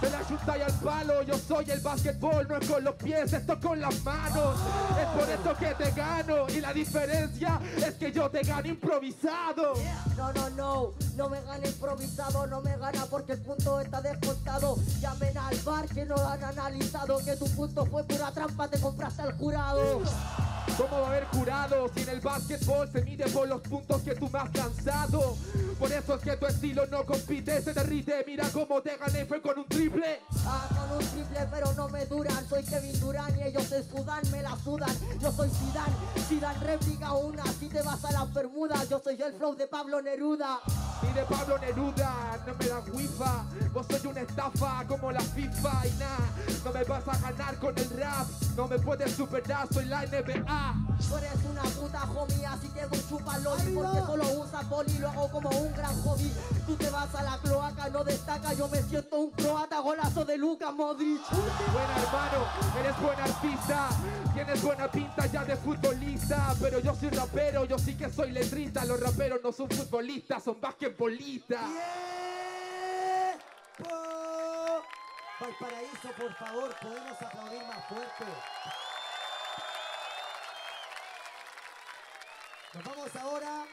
Se 0.06 0.12
la 0.12 0.28
chuta 0.28 0.56
y 0.56 0.62
al 0.62 0.74
palo, 0.74 1.24
yo 1.24 1.36
soy 1.36 1.66
el 1.72 1.80
básquetbol 1.80 2.48
No 2.48 2.58
es 2.58 2.70
con 2.70 2.84
los 2.84 2.94
pies, 2.94 3.34
esto 3.34 3.60
con 3.60 3.82
las 3.82 4.04
manos 4.04 4.56
Es 5.02 5.08
por 5.08 5.28
eso 5.28 5.58
que 5.58 5.84
te 5.84 5.92
gano 6.00 6.48
Y 6.48 6.62
la 6.62 6.72
diferencia 6.72 7.60
es 7.76 7.96
que 7.96 8.12
yo 8.12 8.30
te 8.30 8.44
gano 8.44 8.68
improvisado 8.68 9.74
No, 10.16 10.32
no, 10.32 10.50
no, 10.52 10.94
no 11.16 11.30
me 11.30 11.42
gana 11.42 11.66
improvisado, 11.66 12.46
no 12.46 12.62
me 12.62 12.78
gana 12.78 13.06
porque 13.10 13.34
el 13.34 13.40
punto 13.40 13.80
está 13.80 14.02
descontado. 14.02 14.76
Llamen 15.00 15.38
al 15.38 15.58
bar 15.60 15.88
que 15.88 16.06
no 16.06 16.16
han 16.16 16.44
analizado 16.44 17.18
que 17.24 17.36
tu 17.38 17.46
punto 17.52 17.86
fue 17.86 18.04
pura 18.04 18.32
trampa, 18.32 18.68
te 18.68 18.80
compraste 18.80 19.22
al 19.22 19.38
jurado. 19.38 20.02
¿Cómo 20.78 21.00
va 21.00 21.06
a 21.06 21.08
haber 21.08 21.26
jurado 21.26 21.88
si 21.94 22.02
en 22.02 22.10
el 22.10 22.20
básquetbol 22.20 22.92
se 22.92 23.02
mide 23.04 23.26
por 23.30 23.48
los 23.48 23.62
puntos 23.62 24.02
que 24.02 24.14
tú 24.16 24.30
más 24.30 24.50
cansado? 24.50 25.38
Por 25.80 25.92
eso 25.92 26.16
es 26.16 26.22
que 26.22 26.36
tu 26.36 26.46
estilo 26.48 26.86
no 26.88 27.06
compite, 27.06 27.62
se 27.62 27.74
derrite. 27.74 28.24
Mira 28.28 28.50
cómo 28.52 28.82
te 28.82 28.98
gané, 28.98 29.26
fue 29.26 29.42
con 29.42 29.58
un 29.60 29.68
triple. 29.68 29.95
Con 29.96 30.98
un 30.98 31.06
triple 31.06 31.48
pero 31.52 31.74
no 31.74 31.88
me 31.90 32.06
duran. 32.06 32.48
Soy 32.50 32.64
Kevin 32.64 33.00
Durant 33.00 33.38
y 33.38 33.44
ellos 33.44 33.64
se 33.64 33.84
sudan, 33.84 34.22
me 34.32 34.42
la 34.42 34.56
sudan. 34.58 34.96
Yo 35.20 35.32
soy 35.32 35.50
Zidane, 35.50 35.96
Zidane 36.28 36.60
réplica 36.60 37.14
una. 37.14 37.44
Si 37.60 37.70
te 37.70 37.82
vas 37.82 38.04
a 38.04 38.12
las 38.12 38.34
Bermudas, 38.34 38.90
yo 38.90 39.00
soy 39.00 39.22
el 39.22 39.34
flow 39.34 39.56
de 39.56 39.68
Pablo 39.68 40.02
Neruda 40.02 40.60
Ni 41.02 41.14
de 41.14 41.22
Pablo 41.24 41.58
Neruda, 41.60 42.40
no 42.48 42.54
me 42.56 42.66
da 42.68 42.80
wifa. 42.94 43.44
Vos 43.74 43.86
soy 43.90 44.08
una 44.10 44.22
estafa 44.22 44.86
como 44.88 45.12
la 45.12 45.20
FIFA 45.22 45.88
y 45.88 45.92
nada. 46.00 46.18
No 46.64 46.72
me 46.72 46.84
vas 46.84 47.08
a 47.08 47.18
ganar 47.20 47.56
con 47.60 47.78
el 47.78 47.90
rap, 47.92 48.28
no 48.56 48.68
me 48.68 48.80
puedes 48.80 49.12
superar, 49.12 49.68
soy 49.72 49.86
la 49.86 50.06
NBA. 50.06 50.76
Tú 51.10 51.18
eres 51.18 51.46
una 51.50 51.62
puta 51.62 52.04
homie, 52.04 52.46
así 52.46 52.70
que 52.70 52.86
voy 52.86 53.04
chúpalo 53.10 53.58
Y 53.58 53.62
Arriba. 53.62 53.82
porque 53.84 54.06
solo 54.06 54.40
usas 54.42 54.70
boli, 54.70 54.98
lo 54.98 55.10
hago 55.10 55.30
como 55.30 55.50
un 55.50 55.74
gran 55.74 56.02
hobby 56.04 56.32
Tú 56.66 56.76
te 56.78 56.90
vas 56.90 57.14
a 57.14 57.22
la 57.22 57.38
cloaca, 57.40 57.90
no 57.90 58.04
destaca 58.06 58.54
Yo 58.54 58.70
me 58.70 58.82
siento 58.82 59.18
un 59.20 59.32
croata, 59.32 59.80
golazo 59.82 60.24
de 60.24 60.38
Luka 60.38 60.72
Modric 60.72 61.20
Buena 61.30 61.98
hermano, 62.02 62.46
eres 62.80 63.02
buen 63.02 63.20
artista, 63.20 63.90
tienes 64.34 64.62
buena 64.64 64.90
pinta 64.90 65.26
ya 65.26 65.44
de 65.44 65.58
futbolista, 65.58 66.56
pero 66.62 66.80
yo 66.80 66.96
soy 66.96 67.10
rapero, 67.10 67.66
yo 67.66 67.78
sí 67.78 67.96
que 67.96 68.10
soy 68.10 68.32
letrista, 68.32 68.86
los 68.86 69.00
raperos 69.00 69.40
no 69.44 69.52
son 69.52 69.70
futbolistas, 69.70 70.44
son 70.44 70.56
basquetbolistas. 70.96 71.70
¡Tiempo! 73.78 74.84
Valparaíso, 75.40 76.12
por 76.18 76.34
favor, 76.36 76.76
podemos 76.82 77.22
aplaudir 77.22 77.64
más 77.64 77.88
fuerte. 77.88 78.26
Nos 82.74 82.84
vamos 82.84 83.16
ahora 83.16 83.66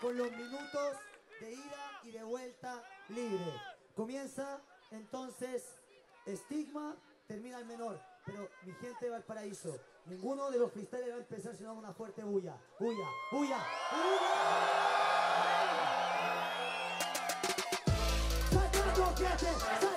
con 0.00 0.16
los 0.16 0.30
minutos 0.32 0.96
de 1.40 1.52
ida 1.52 2.00
y 2.04 2.10
de 2.10 2.22
vuelta 2.22 2.82
libre. 3.08 3.60
Comienza 3.94 4.60
entonces 4.90 5.82
estigma, 6.26 6.96
termina 7.26 7.58
el 7.58 7.66
menor. 7.66 8.00
Pero 8.24 8.48
mi 8.64 8.72
gente 8.74 9.06
de 9.06 9.10
Valparaíso, 9.10 9.78
ninguno 10.06 10.50
de 10.50 10.58
los 10.58 10.72
freestylers 10.72 11.10
va 11.10 11.16
a 11.16 11.18
empezar 11.18 11.56
sino 11.56 11.70
con 11.70 11.78
una 11.78 11.94
fuerte 11.94 12.22
bulla. 12.22 12.56
Bulla, 12.78 13.08
bulla, 13.32 13.58
bulla. 13.90 14.99
Sacando, 19.00 19.16
gente, 19.38 19.58
sacando. 19.58 19.89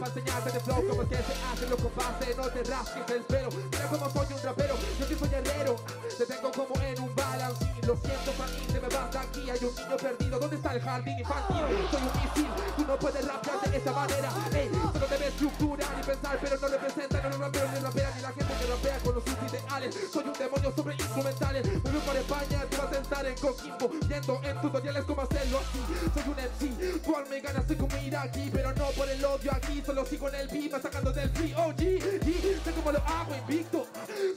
Para 0.00 0.12
enseñarte 0.12 0.50
de 0.50 0.60
flow 0.60 0.88
como 0.88 1.02
es 1.02 1.08
que 1.08 1.16
se 1.16 1.34
hace 1.44 1.66
los 1.68 1.80
compases, 1.80 2.36
no 2.36 2.48
te 2.48 2.64
rasques 2.64 3.10
el 3.10 3.22
pelo. 3.24 3.48
Mira 3.70 3.86
como 3.88 4.10
soy 4.10 4.32
un 4.32 4.42
rapero, 4.42 4.74
yo 4.98 5.18
soy 5.18 5.28
herrero, 5.34 5.76
te 6.16 6.24
tengo 6.24 6.50
como 6.52 6.74
en 6.82 7.00
un 7.02 7.14
balance. 7.14 7.70
Lo 7.86 7.96
siento, 7.96 8.32
mí 8.32 8.66
te 8.72 8.80
me 8.80 8.88
de 8.88 9.18
aquí. 9.18 9.50
Hay 9.50 9.64
un 9.64 9.74
niño 9.74 9.96
perdido, 9.96 10.38
¿dónde 10.38 10.56
está 10.56 10.74
el 10.74 10.80
jardín 10.80 11.18
infantil? 11.18 11.64
Soy 11.90 12.00
un 12.00 12.22
misil, 12.22 12.50
tú 12.76 12.84
no 12.86 12.98
puedes 12.98 13.26
rapear 13.26 13.60
de 13.60 13.76
esa 13.76 13.92
manera. 13.92 14.32
Ey, 14.54 14.70
solo 14.92 15.06
debes 15.06 15.28
estructurar 15.28 15.88
y 16.00 16.06
pensar, 16.06 16.38
pero 16.40 16.56
no 16.60 16.68
representa, 16.68 17.22
no 17.22 17.28
los 17.30 17.38
raperos 17.38 17.72
ni 17.72 17.78
rapean 17.80 18.12
ni 18.16 18.22
la 18.22 18.32
gente 18.32 18.54
que 18.58 18.66
rapea 18.66 18.98
con 19.00 19.14
los 19.14 19.24
sus 19.24 19.52
ideales. 19.52 19.96
Soy 20.12 20.24
un 20.24 20.32
demonio 20.32 20.72
sobre 20.74 20.94
instrumentales, 20.94 21.66
me 21.66 21.90
voy 21.90 22.00
para 22.00 22.20
España, 22.20 22.66
tú 22.70 22.76
vas 22.78 22.92
a 22.92 22.98
estar 23.00 23.26
en 23.26 23.34
Coquimbo, 23.36 23.90
viendo 24.06 24.40
en 24.44 24.60
tutoriales 24.60 25.04
cómo 25.04 25.22
hacerlo 25.22 25.58
así. 25.58 25.80
Soy 26.14 26.22
un 26.30 26.36
MC, 26.38 27.02
tú 27.02 27.14
me 27.28 27.40
ganas, 27.40 27.66
soy 27.66 27.76
como 27.76 27.96
Iraqui, 27.96 28.50
pero 28.52 28.72
no 28.74 28.84
por 28.90 29.08
el 29.08 29.24
odio 29.24 29.52
aquí, 29.52 29.82
solo 29.90 30.06
sigo 30.06 30.28
en 30.28 30.34
el 30.36 30.48
beat, 30.48 30.80
sacando 30.80 31.10
del 31.12 31.28
OG. 31.56 31.80
Y 31.82 32.60
sé 32.64 32.72
cómo 32.76 32.92
lo 32.92 32.98
hago 33.00 33.34
invicto, 33.34 33.86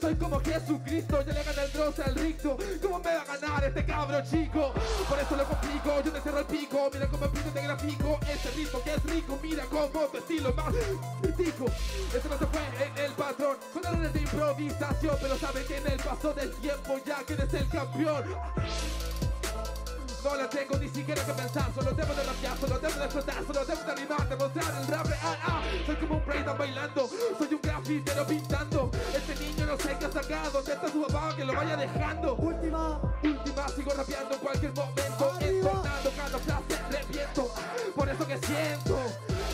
soy 0.00 0.16
como 0.16 0.40
Jesucristo, 0.40 1.22
ya 1.24 1.32
le 1.32 1.44
gana 1.44 1.62
el 1.62 1.70
bronce 1.70 2.02
al 2.02 2.14
ricto. 2.16 2.56
¿Cómo 2.82 2.98
me 2.98 3.14
va 3.14 3.22
a 3.22 3.24
ganar 3.24 3.64
este 3.64 3.84
cabro 3.84 4.20
chico? 4.28 4.72
Por 5.08 5.18
eso 5.18 5.36
lo 5.36 5.44
complico, 5.44 6.02
yo 6.04 6.10
te 6.10 6.20
cierro 6.20 6.38
el 6.40 6.46
pico, 6.46 6.90
mira 6.92 7.06
cómo 7.08 7.30
pinto 7.30 7.50
te 7.50 7.62
grafico, 7.62 8.18
ese 8.22 8.50
ritmo 8.50 8.82
que 8.82 8.94
es 8.94 9.02
rico, 9.04 9.38
mira 9.42 9.64
cómo 9.66 10.06
tu 10.06 10.18
estilo 10.18 10.52
más 10.54 10.74
critico. 11.22 11.66
Eso 11.66 12.28
no 12.28 12.38
se 12.38 12.46
fue 12.46 12.60
en 12.84 13.04
el 13.04 13.12
patrón, 13.12 13.56
son 13.72 13.84
errores 13.86 14.12
de 14.12 14.20
improvisación, 14.22 15.16
pero 15.20 15.38
saben 15.38 15.64
que 15.66 15.76
en 15.76 15.86
el 15.86 15.98
paso 15.98 16.34
del 16.34 16.50
tiempo 16.56 16.98
ya 17.06 17.22
que 17.24 17.34
eres 17.34 17.54
el 17.54 17.68
campeón. 17.68 18.24
No 20.24 20.34
la 20.36 20.48
tengo 20.48 20.78
ni 20.78 20.88
siquiera 20.88 21.22
que 21.22 21.32
pensar, 21.34 21.70
solo 21.74 21.90
debo 21.92 22.14
de 22.14 22.24
rapear, 22.24 22.56
solo 22.56 22.78
debo 22.78 22.94
de 22.94 23.04
explotar, 23.04 23.44
solo 23.46 23.64
debo 23.66 23.82
de 23.82 23.92
animar, 23.92 24.26
demostrar 24.26 24.74
el 24.80 24.86
rap 24.88 25.06
real. 25.06 25.38
Ah, 25.44 25.62
soy 25.84 25.96
como 25.96 26.16
un 26.16 26.24
breakdown 26.24 26.56
bailando, 26.58 27.10
soy 27.38 27.54
un 27.54 27.60
grafitero 27.60 28.26
pintando. 28.26 28.90
Este 29.14 29.34
niño 29.44 29.66
no 29.66 29.76
sé 29.76 29.96
qué 29.98 30.06
ha 30.06 30.10
sacado, 30.10 30.50
¿dónde 30.50 30.72
está 30.72 30.88
su 30.88 31.02
papá 31.02 31.36
que 31.36 31.44
lo 31.44 31.52
vaya 31.52 31.76
dejando? 31.76 32.36
Última. 32.36 33.00
Última, 33.22 33.68
sigo 33.68 33.92
rapeando 33.92 34.34
en 34.34 34.40
cualquier 34.40 34.74
momento, 34.74 35.32
Arriba. 35.34 35.70
entonando 35.70 36.10
cada 36.16 36.38
frase, 36.38 36.82
reviento. 36.90 37.54
Por 37.94 38.08
eso 38.08 38.26
que 38.26 38.38
siento. 38.38 38.98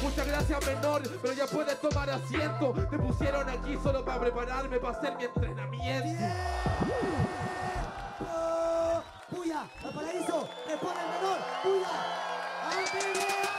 Muchas 0.03 0.27
gracias 0.29 0.67
menor, 0.67 1.03
pero 1.21 1.35
ya 1.35 1.47
puedes 1.49 1.81
tomar 1.81 2.11
asiento. 2.11 2.73
Me 2.73 2.99
pusieron 2.99 3.49
aquí 3.49 3.77
solo 3.83 4.05
para 4.05 4.21
prepararme 4.21 4.79
para 4.79 4.97
hacer 4.97 5.17
mi 5.17 5.25
entrenamiento. 5.25 6.25
¡Bulla! 9.31 9.69
¡Al 9.85 9.93
paraíso! 9.93 10.49
¡Responde 10.67 11.01
el 11.01 11.09
menor! 11.09 11.39
¡Bulla! 11.65 11.89
¡Arriba! 12.67 13.50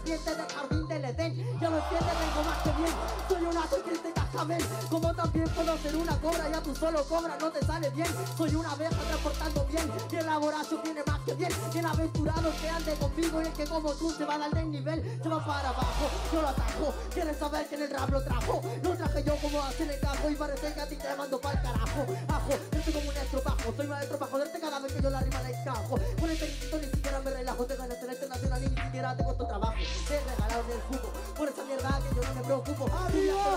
Serpiente 0.00 0.34
del 0.34 0.46
jardín 0.46 0.88
del 0.88 1.04
Edén. 1.04 1.36
Ya 1.60 1.70
me 1.70 1.78
entiendes, 1.78 2.14
vengo 2.20 2.44
más 2.44 2.58
que 2.62 2.70
bien. 2.70 2.94
Soy 3.28 3.42
una 3.44 3.68
serpiente 3.68 4.12
cascabel. 4.12 4.64
Como 4.88 5.14
también 5.14 5.48
puedo 5.50 5.78
ser 5.78 5.96
una 5.96 6.20
cobra, 6.20 6.50
ya 6.50 6.62
tú 6.62 6.74
solo 6.74 7.04
cobras, 7.04 7.40
no 7.40 7.50
te 7.50 7.64
sale 7.64 7.90
bien. 7.90 8.08
Soy 8.36 8.54
una 8.54 8.72
abeja 8.72 8.96
transportando 8.96 9.64
bien. 9.66 9.92
Y 10.10 10.16
el 10.16 10.26
laboratorio 10.26 10.82
viene 10.82 11.02
más 11.06 11.20
que 11.20 11.34
bien. 11.34 11.52
Bien 11.72 11.86
aventurado 11.86 12.52
que 12.60 12.68
ande 12.68 12.94
conmigo 12.94 13.42
y 13.42 13.46
el 13.46 13.52
que 13.52 13.64
como 13.66 13.92
tú 13.92 14.10
se 14.10 14.24
va 14.24 14.34
a 14.34 14.38
dar 14.38 14.50
del 14.50 14.70
nivel. 14.70 15.20
Se 15.22 15.28
va 15.28 15.44
para 15.44 15.68
abajo, 15.68 16.10
yo 16.32 16.42
lo 16.42 16.48
atajo. 16.48 16.94
Quieres 17.12 17.36
saber 17.36 17.68
que 17.68 17.74
en 17.74 17.82
el 17.82 17.90
rap 17.90 18.10
lo 18.10 18.22
trajo. 18.22 18.62
Lo 18.82 18.90
traje 18.96 19.24
yo 19.24 19.36
como 19.36 19.62
hacer 19.62 19.90
el 19.90 20.00
cajo 20.00 20.30
y 20.30 20.34
parece 20.34 20.72
que 20.72 20.80
a 20.80 20.88
ti 20.88 20.96
te 20.96 21.16
mando 21.16 21.40
pa'l 21.40 21.60
carajo. 21.62 22.06
Ajo, 22.28 22.50
yo 22.72 22.82
soy 22.82 22.92
como 22.92 23.10
un 23.10 23.16
estropajo. 23.16 23.74
Soy 23.76 23.86
maestro 23.86 24.18
para 24.18 24.30
joderte 24.30 24.60
cada 24.60 24.78
vez 24.80 24.92
que 24.92 25.02
yo 25.02 25.10
la 25.10 25.20
rima 25.20 25.42
la 25.42 25.50
encajo. 25.50 25.98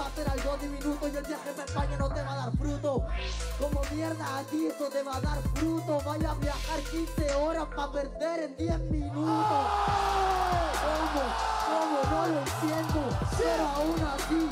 Va 0.03 0.09
a 0.09 0.15
ser 0.15 0.27
algo 0.29 0.57
diminuto 0.57 1.07
y 1.07 1.15
el 1.15 1.23
viaje 1.23 1.49
a 1.49 1.63
España 1.63 1.97
no 1.97 2.09
te 2.09 2.21
va 2.21 2.33
a 2.33 2.35
dar 2.35 2.57
fruto. 2.57 3.05
Como 3.59 3.81
mierda 3.93 4.37
a 4.37 4.43
ti 4.43 4.67
eso 4.67 4.89
te 4.89 5.01
va 5.01 5.15
a 5.15 5.21
dar 5.21 5.39
fruto. 5.55 6.01
Vaya 6.05 6.31
a 6.31 6.35
viajar 6.35 6.79
15 6.91 7.35
horas 7.35 7.67
para 7.75 7.91
perder 7.91 8.43
en 8.43 8.57
10 8.57 8.79
minutos. 8.91 9.65
¿Cómo? 10.83 11.23
¿Cómo? 11.69 11.97
No 12.11 12.27
lo 12.27 12.39
entiendo. 12.39 13.17
Pero 13.37 13.67
aún 13.67 14.01
así. 14.01 14.49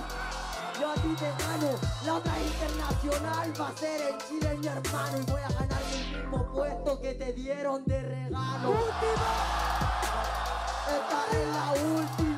Yo 0.79 0.89
a 0.89 0.95
ti 0.95 1.15
te 1.19 1.29
gano, 1.43 1.71
la 2.05 2.13
otra 2.15 2.33
internacional 2.41 3.61
va 3.61 3.67
a 3.67 3.77
ser 3.77 4.01
en 4.01 4.17
Chile 4.27 4.57
mi 4.57 4.67
hermano 4.67 5.19
y 5.19 5.31
voy 5.31 5.41
a 5.41 5.49
ganar 5.49 5.81
el 5.91 6.17
mismo 6.17 6.51
puesto 6.53 6.99
que 6.99 7.13
te 7.13 7.33
dieron 7.33 7.85
de 7.85 8.01
regalo. 8.01 8.73
Esta 10.91 11.19
es 11.37 11.47
la 11.53 11.67
última, 11.99 12.30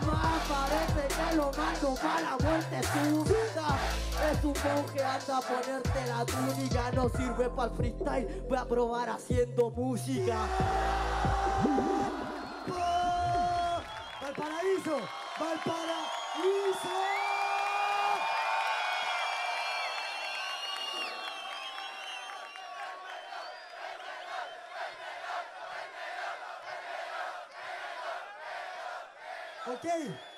parece 0.48 1.08
que 1.08 1.36
lo 1.36 1.52
mando 1.52 1.96
para 1.96 2.22
la 2.22 2.38
muerte 2.38 2.82
súbita. 2.84 3.78
Es 4.32 4.44
un 4.44 4.54
monje, 4.54 5.04
anda 5.04 5.38
a 5.38 5.42
ponerte 5.42 6.06
la 6.08 6.26
túnica, 6.26 6.92
no 6.92 7.10
sirve 7.10 7.50
para 7.50 7.72
el 7.72 7.78
freestyle, 7.78 8.46
voy 8.48 8.58
a 8.58 8.66
probar 8.66 9.10
haciendo 9.10 9.72
música. 9.72 10.48
¡Valparaíso! 14.22 14.98
¡Valparaíso! 15.40 17.14
Ok. 29.66 30.33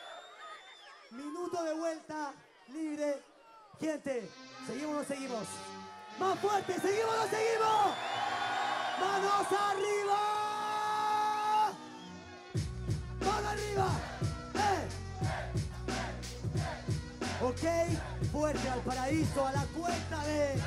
Minuto 1.15 1.63
de 1.63 1.73
vuelta 1.73 2.33
libre. 2.73 3.23
Gente, 3.79 4.29
¿seguimos 4.67 4.95
o 4.95 4.99
no 4.99 5.05
seguimos? 5.05 5.47
¡Más 6.19 6.39
fuerte! 6.39 6.73
¿Seguimos 6.79 7.15
o 7.15 7.17
no 7.17 7.27
seguimos? 7.29 7.95
¡Manos 8.99 9.47
arriba! 9.69 10.21
¡Mano 13.19 13.49
arriba! 13.49 13.87
¡Eh! 14.55 14.87
Ok, 17.41 17.63
fuerte 18.31 18.69
al 18.69 18.81
paraíso 18.81 19.45
a 19.45 19.51
la 19.51 19.65
cuenta 19.67 20.23
de... 20.23 20.61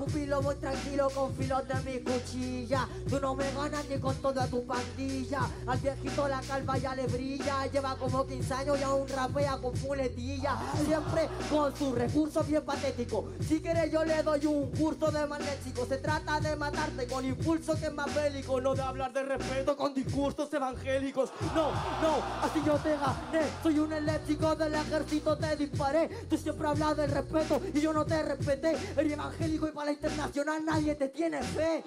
Te 0.00 0.12
jubilo 0.12 0.40
muy 0.40 0.54
tranquilo 0.54 1.10
con 1.10 1.34
filos 1.34 1.62
de 1.68 1.74
mi 1.82 2.00
cuchilla. 2.00 2.88
Tú 3.08 3.20
no 3.20 3.34
me 3.34 3.44
ganas 3.52 3.84
ni 3.86 3.98
con 3.98 4.14
toda 4.16 4.46
tu 4.46 4.64
pandilla. 4.64 5.40
Al 5.66 5.78
viejito 5.78 6.26
la 6.26 6.40
calva 6.40 6.78
ya 6.78 6.94
le 6.94 7.06
brilla. 7.06 7.66
Lleva 7.66 7.96
como 7.96 8.26
15 8.26 8.54
años 8.54 8.80
y 8.80 8.82
aún 8.82 9.06
rapea 9.08 9.58
con 9.58 9.78
muletilla 9.82 10.56
Siempre 10.84 11.28
con 11.50 11.76
sus 11.76 11.94
recursos 11.94 12.46
bien 12.46 12.62
patéticos 12.62 13.24
Si 13.40 13.60
quieres 13.60 13.92
yo 13.92 14.04
le 14.04 14.22
doy 14.22 14.46
un 14.46 14.70
curso 14.70 15.10
de 15.10 15.26
magnético. 15.26 15.84
Se 15.84 15.98
trata 15.98 16.40
de 16.40 16.56
matarte 16.56 17.06
con 17.06 17.24
impulso 17.24 17.78
que 17.78 17.86
es 17.86 17.92
más 17.92 18.14
bélico. 18.14 18.60
No 18.60 18.74
de 18.74 18.82
hablar 18.82 19.12
de 19.12 19.22
respeto 19.22 19.76
con 19.76 19.92
discursos 19.92 20.52
evangélicos. 20.52 21.30
No, 21.54 21.70
no, 22.00 22.22
así 22.42 22.62
yo 22.64 22.76
te 22.78 22.90
gané. 22.90 23.46
Soy 23.62 23.78
un 23.78 23.92
eléctrico 23.92 24.56
del 24.56 24.74
ejército, 24.74 25.36
te 25.36 25.56
disparé. 25.56 26.08
Tú 26.28 26.38
siempre 26.38 26.68
hablas 26.68 26.96
del 26.96 27.10
respeto 27.10 27.60
y 27.74 27.80
yo 27.80 27.92
no 27.92 28.06
te 28.06 28.22
respeté. 28.22 28.76
Eres 28.96 29.12
evangélico 29.12 29.68
y 29.68 29.72
internacional 29.92 30.64
nadie 30.64 30.94
te 30.94 31.08
tiene 31.08 31.42
fe. 31.42 31.82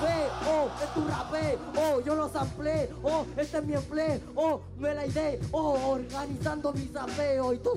Fe, 0.00 0.28
oh, 0.48 0.68
es 0.82 0.94
tu 0.94 1.08
rapé 1.08 1.58
Oh, 1.76 2.00
yo 2.00 2.14
lo 2.14 2.28
samplé 2.28 2.88
Oh, 3.02 3.24
este 3.36 3.58
es 3.58 3.64
mi 3.64 3.74
empleo 3.74 4.20
Oh, 4.34 4.60
me 4.78 4.94
la 4.94 5.06
idea 5.06 5.38
Oh, 5.50 5.92
organizando 5.92 6.72
mi 6.72 6.88
sapeo 6.88 7.52
Y 7.54 7.58
tú 7.58 7.72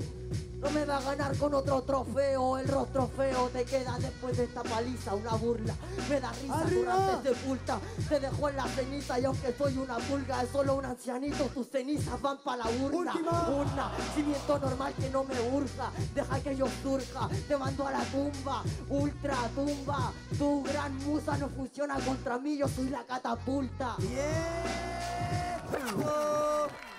no 0.62 0.70
me 0.70 0.84
va 0.84 0.98
a 0.98 1.00
ganar 1.02 1.36
con 1.36 1.52
otro 1.54 1.82
trofeo, 1.82 2.56
el 2.58 2.68
rostro 2.68 3.08
feo 3.08 3.48
te 3.48 3.64
queda 3.64 3.98
después 3.98 4.36
de 4.36 4.44
esta 4.44 4.62
paliza, 4.62 5.14
una 5.14 5.34
burla. 5.34 5.74
Me 6.08 6.20
da 6.20 6.30
risa 6.32 6.60
¡Arriba! 6.60 6.94
durante 6.94 7.28
sepulta, 7.28 7.80
te 8.08 8.20
dejó 8.20 8.48
en 8.48 8.56
la 8.56 8.68
ceniza 8.68 9.18
y 9.18 9.24
aunque 9.24 9.52
soy 9.52 9.76
una 9.76 9.96
pulga, 9.96 10.42
es 10.42 10.50
solo 10.50 10.76
un 10.76 10.84
ancianito, 10.84 11.46
tus 11.46 11.68
cenizas 11.68 12.22
van 12.22 12.38
para 12.38 12.64
la 12.64 12.70
urna. 12.70 13.12
Última. 13.12 13.48
Un 13.48 13.76
nacimiento 13.76 14.58
normal 14.58 14.94
que 14.94 15.10
no 15.10 15.24
me 15.24 15.40
urja, 15.50 15.90
deja 16.14 16.40
que 16.40 16.56
yo 16.56 16.66
surja, 16.82 17.28
te 17.48 17.56
mando 17.56 17.86
a 17.86 17.90
la 17.90 18.04
tumba, 18.04 18.62
ultra 18.88 19.36
tumba. 19.54 20.12
Tu 20.38 20.62
gran 20.62 20.96
musa 20.98 21.36
no 21.38 21.48
funciona 21.48 21.98
contra 21.98 22.38
mí, 22.38 22.56
yo 22.58 22.68
soy 22.68 22.88
la 22.88 23.04
catapulta. 23.04 23.96
¡Tiempo! 23.98 24.22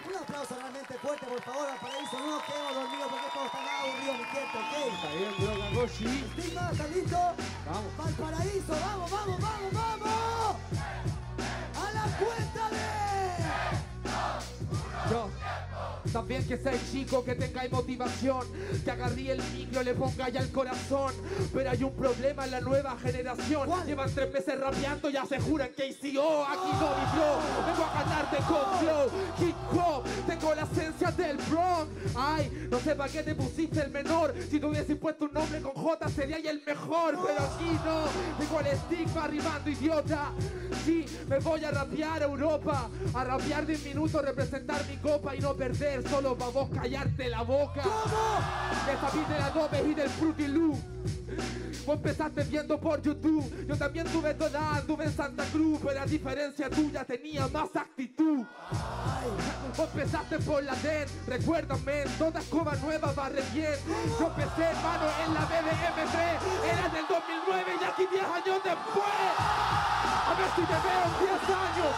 Un 0.06 0.16
aplauso 0.22 0.56
fuerte, 1.04 1.26
por 1.26 1.42
favor, 1.42 1.68
al 1.68 1.78
paraíso. 1.80 2.18
No 2.18 2.32
nos 2.32 2.44
quedemos 2.44 2.74
dormidos 2.74 3.08
porque 3.12 3.28
todos 3.34 3.48
están 3.48 3.68
aburridos, 3.68 4.18
mi 4.18 4.24
gente, 4.24 4.56
¿ok? 4.64 4.74
Está 4.94 5.10
bien, 5.20 5.34
bro, 5.38 5.52
Gangoshi. 5.60 6.06
Estigma, 6.06 6.64
¿están 6.72 6.92
listos? 6.94 7.28
Vamos. 7.68 7.92
Valparaíso, 7.98 8.74
vamos, 8.88 9.12
vamos, 9.12 9.38
vamos, 9.42 9.74
vamos. 9.74 10.56
A 11.76 11.92
la 11.92 12.06
cuenta 12.18 12.70
de... 12.70 12.84
Yo. 15.12 15.30
También 16.12 16.48
que 16.48 16.58
seas 16.58 16.92
chico, 16.92 17.24
que 17.24 17.34
tengáis 17.34 17.72
motivación, 17.72 18.46
que 18.84 18.92
agarrí 18.92 19.32
el 19.32 19.42
micro, 19.52 19.82
le 19.82 19.96
pongáis 19.96 20.36
al 20.36 20.52
corazón. 20.52 21.14
Pero 21.52 21.72
hay 21.72 21.84
un 21.84 21.96
problema 21.96 22.46
en 22.46 22.52
la 22.52 22.62
nueva 22.62 22.96
generación. 23.00 23.68
¿Cuál? 23.68 23.88
Llevan 23.88 24.14
tres 24.14 24.32
meses 24.32 24.60
rapeando, 24.60 25.10
ya 25.10 25.26
se 25.26 25.40
juran 25.40 25.72
que 25.76 25.88
ICO, 25.88 26.46
aquí 26.46 26.70
no 26.72 26.96
mi 26.96 27.06
flow. 27.14 27.40
Vengo 27.66 27.84
a 27.84 28.04
ganarte 28.04 28.38
con 28.38 28.80
flow, 28.80 29.10
hip 29.40 29.56
hop, 29.72 30.06
la 30.56 30.64
esencia 30.64 31.12
del 31.12 31.38
Bronx. 31.38 31.90
Ay, 32.16 32.68
no 32.70 32.80
sé 32.80 32.96
para 32.96 33.12
qué 33.12 33.24
te 33.24 33.36
pusiste 33.36 33.82
el 33.82 33.92
menor. 33.92 34.34
Si 34.50 34.60
te 34.60 34.66
hubieses 34.66 34.98
puesto 34.98 35.26
un 35.26 35.34
nombre 35.34 35.62
con 35.62 35.74
J, 35.74 36.10
sería 36.10 36.38
el 36.38 36.62
mejor. 36.66 37.18
Pero 37.26 37.40
aquí 37.40 37.80
no, 37.86 38.38
tengo 38.38 38.60
el 38.60 38.68
estigma 38.68 39.24
arribando, 39.24 39.70
idiota. 39.70 40.32
Sí, 40.86 41.06
me 41.28 41.40
voy 41.40 41.64
a 41.64 41.72
rapear 41.72 42.22
a 42.22 42.26
Europa, 42.26 42.90
a 43.14 43.24
rapear 43.24 43.66
10 43.66 43.86
minutos, 43.86 44.22
representar 44.24 44.86
mi 44.88 44.98
copa 44.98 45.36
y 45.36 45.40
no 45.40 45.56
perder, 45.56 46.08
solo 46.08 46.36
para 46.38 46.52
vos 46.52 46.70
callarte 46.70 47.30
la 47.30 47.42
boca. 47.42 47.82
¿Cómo? 47.84 48.64
De 48.86 49.34
de 49.34 49.40
la 49.40 49.46
Adobe 49.48 49.90
y 49.90 49.94
del 49.94 50.10
Fruity 50.10 50.48
Loop. 50.48 50.78
Vos 51.86 51.98
empezaste 51.98 52.44
viendo 52.44 52.80
por 52.80 53.02
YouTube, 53.02 53.68
yo 53.68 53.76
también 53.78 54.08
tuve 54.08 54.34
toda, 54.36 54.78
anduve 54.78 55.04
en 55.06 55.14
Santa 55.14 55.44
Cruz, 55.52 55.80
pero 55.84 56.02
a 56.02 56.06
diferencia 56.06 56.70
tuya 56.70 57.04
tenía 57.04 57.48
más 57.50 57.76
actitud. 57.76 58.46
Vos 59.76 59.90
empezaste 59.94 60.38
DEN, 60.44 61.08
recuérdame, 61.26 62.04
toda 62.20 62.42
escoba 62.42 62.76
nueva 62.76 63.14
barre 63.14 63.42
bien. 63.54 63.80
Yo 64.20 64.28
empecé, 64.28 64.64
hermano, 64.64 65.08
en 65.24 65.34
la 65.34 65.48
BBM3, 65.48 66.20
era 66.68 66.90
del 66.90 67.06
2009 67.08 67.72
y 67.80 67.84
aquí 67.86 68.06
10 68.12 68.24
años 68.24 68.60
después. 68.62 69.34
A 69.40 70.36
ver 70.36 70.50
si 70.54 70.62
te 70.68 70.78
veo 70.84 71.04
en 71.08 71.16
10 71.24 71.32
años. 71.48 71.94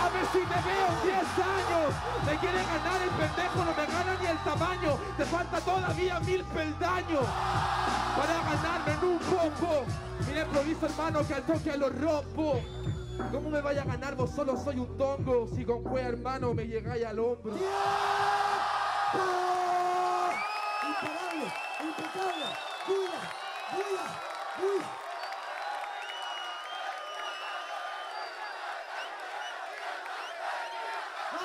A 0.00 0.08
ver 0.08 0.26
si 0.32 0.40
te 0.40 0.58
veo 0.64 0.86
en 0.88 1.00
10 1.04 1.20
años. 1.36 1.88
Me 2.24 2.38
quiere 2.38 2.60
ganar 2.64 3.02
el 3.02 3.10
pendejo, 3.10 3.58
no 3.60 3.74
me 3.76 3.86
gana 3.86 4.16
ni 4.20 4.26
el 4.26 4.38
tamaño. 4.38 4.98
Te 5.18 5.24
falta 5.26 5.60
todavía 5.60 6.20
mil 6.20 6.44
peldaños 6.44 7.26
para 8.16 8.34
ganarme 8.40 8.92
en 8.92 9.04
un 9.04 9.18
poco. 9.18 9.84
Mira, 10.26 10.42
improviso, 10.42 10.86
hermano, 10.86 11.26
que 11.26 11.34
al 11.34 11.42
toque 11.42 11.76
lo 11.76 11.90
rompo. 11.90 12.60
¿Cómo 13.32 13.50
me 13.50 13.60
vaya 13.60 13.82
a 13.82 13.84
ganar? 13.84 14.16
Vos 14.16 14.30
solo 14.30 14.56
soy 14.56 14.78
un 14.78 14.96
tongo. 14.96 15.46
Si 15.46 15.64
con 15.64 15.82
cuea 15.84 16.08
hermano 16.08 16.54
me 16.54 16.66
llegáis 16.66 17.04
al 17.04 17.18
hombro. 17.18 17.54
¡Tiempo! 17.54 17.70
Imparable, 20.88 21.52
impecable. 21.82 22.46
Bulla, 22.86 23.20
bulla, 23.72 24.06
bulla. 24.60 24.88
¡Más! 31.32 31.44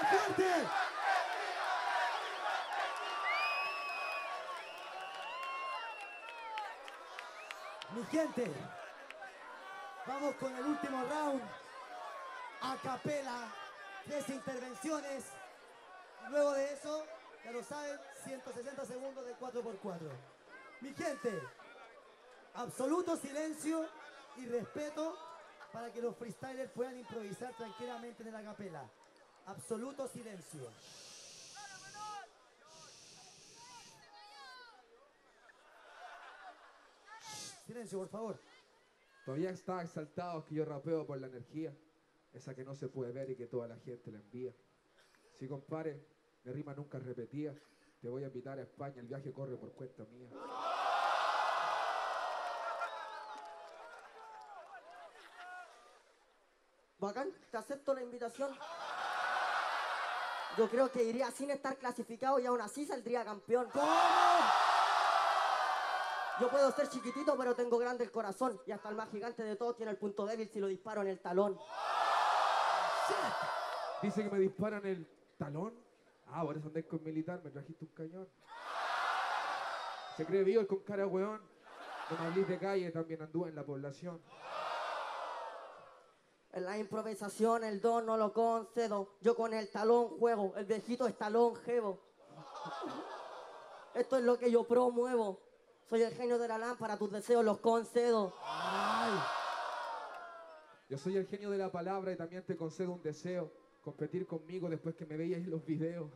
Mi 7.95 8.03
gente, 8.05 8.51
vamos 10.07 10.35
con 10.35 10.53
el 10.55 10.65
último 10.65 11.03
round. 11.09 11.64
A 12.61 12.77
capela, 12.81 13.53
tres 14.05 14.29
intervenciones. 14.29 15.25
Luego 16.29 16.53
de 16.53 16.73
eso, 16.73 17.05
ya 17.43 17.51
lo 17.51 17.63
saben, 17.63 17.99
160 18.23 18.85
segundos 18.85 19.25
de 19.25 19.35
4x4. 19.35 19.99
Mi 20.81 20.93
gente, 20.93 21.41
absoluto 22.55 23.15
silencio 23.17 23.87
y 24.37 24.45
respeto 24.47 25.17
para 25.71 25.91
que 25.91 26.01
los 26.01 26.15
freestylers 26.15 26.71
puedan 26.71 26.97
improvisar 26.97 27.53
tranquilamente 27.55 28.23
en 28.23 28.31
la 28.31 28.43
capela. 28.43 28.89
Absoluto 29.45 30.07
silencio. 30.07 30.71
Silencio, 37.65 37.99
por 37.99 38.09
favor. 38.09 38.39
Todavía 39.25 39.49
está 39.49 39.81
exaltado 39.81 40.45
que 40.45 40.55
yo 40.55 40.65
rapeo 40.65 41.05
por 41.05 41.19
la 41.19 41.27
energía, 41.27 41.75
esa 42.35 42.53
que 42.53 42.63
no 42.63 42.75
se 42.75 42.89
puede 42.89 43.11
ver 43.11 43.29
y 43.29 43.35
que 43.35 43.47
toda 43.47 43.67
la 43.67 43.77
gente 43.77 44.11
la 44.11 44.19
envía. 44.19 44.53
Si 45.33 45.47
compare, 45.47 46.05
mi 46.43 46.51
rima 46.51 46.73
nunca 46.73 46.99
repetía, 46.99 47.53
te 48.01 48.09
voy 48.09 48.23
a 48.23 48.27
invitar 48.27 48.59
a 48.59 48.63
España, 48.63 49.01
el 49.01 49.07
viaje 49.07 49.31
corre 49.31 49.57
por 49.57 49.71
cuenta 49.73 50.05
mía. 50.05 50.29
Bacán, 56.99 57.31
te 57.51 57.57
acepto 57.57 57.93
la 57.93 58.01
invitación. 58.01 58.49
Yo 60.57 60.69
creo 60.69 60.89
que 60.91 61.03
iría 61.03 61.29
sin 61.31 61.51
estar 61.51 61.77
clasificado 61.77 62.39
y 62.39 62.45
aún 62.45 62.61
así 62.61 62.85
saldría 62.85 63.25
campeón. 63.25 63.69
Yo 66.39 66.49
puedo 66.49 66.71
ser 66.71 66.89
chiquitito, 66.89 67.37
pero 67.37 67.55
tengo 67.55 67.77
grande 67.77 68.03
el 68.03 68.11
corazón. 68.11 68.59
Y 68.65 68.71
hasta 68.71 68.89
el 68.89 68.95
más 68.95 69.09
gigante 69.09 69.43
de 69.43 69.55
todos 69.55 69.75
tiene 69.75 69.91
el 69.91 69.97
punto 69.97 70.25
débil 70.25 70.49
si 70.49 70.59
lo 70.59 70.67
disparo 70.67 71.01
en 71.01 71.07
el 71.07 71.19
talón. 71.19 71.57
Dice 74.01 74.23
que 74.23 74.29
me 74.29 74.39
disparan 74.39 74.85
el 74.85 75.07
talón. 75.37 75.73
Ah, 76.27 76.43
por 76.43 76.57
eso 76.57 76.67
andé 76.67 76.85
con 76.85 77.03
militar, 77.03 77.41
me 77.43 77.51
trajiste 77.51 77.85
un 77.85 77.91
cañón. 77.91 78.29
Se 80.17 80.25
cree 80.25 80.43
vivo 80.43 80.61
el 80.61 80.67
con 80.67 80.79
cara 80.79 81.07
weón. 81.07 81.41
No 82.09 82.31
me 82.31 82.43
de 82.43 82.59
calle, 82.59 82.91
también 82.91 83.21
anduve 83.21 83.49
en 83.49 83.55
la 83.55 83.63
población. 83.63 84.21
En 86.51 86.63
la 86.63 86.77
improvisación 86.77 87.63
el 87.63 87.81
don 87.81 88.05
no 88.05 88.15
lo 88.15 88.31
concedo. 88.31 89.15
Yo 89.21 89.35
con 89.35 89.53
el 89.53 89.69
talón 89.71 90.17
juego, 90.19 90.53
el 90.55 90.65
viejito 90.65 91.07
es 91.07 91.17
talón 91.17 91.55
jevo. 91.57 91.99
Esto 93.93 94.17
es 94.17 94.23
lo 94.23 94.37
que 94.37 94.51
yo 94.51 94.63
promuevo. 94.63 95.41
Soy 95.89 96.01
el 96.01 96.13
genio 96.13 96.37
de 96.37 96.47
la 96.47 96.57
lámpara, 96.57 96.97
tus 96.97 97.11
deseos 97.11 97.43
los 97.43 97.59
concedo. 97.59 98.33
Yo 100.87 100.99
soy 100.99 101.17
el 101.17 101.25
genio 101.25 101.49
de 101.49 101.57
la 101.57 101.71
palabra 101.71 102.11
y 102.11 102.15
también 102.15 102.43
te 102.43 102.55
concedo 102.55 102.91
un 102.91 103.01
deseo. 103.01 103.51
Competir 103.83 104.27
conmigo 104.27 104.69
después 104.69 104.95
que 104.95 105.05
me 105.05 105.17
veías 105.17 105.39
en 105.39 105.49
los 105.49 105.65
videos. 105.65 106.11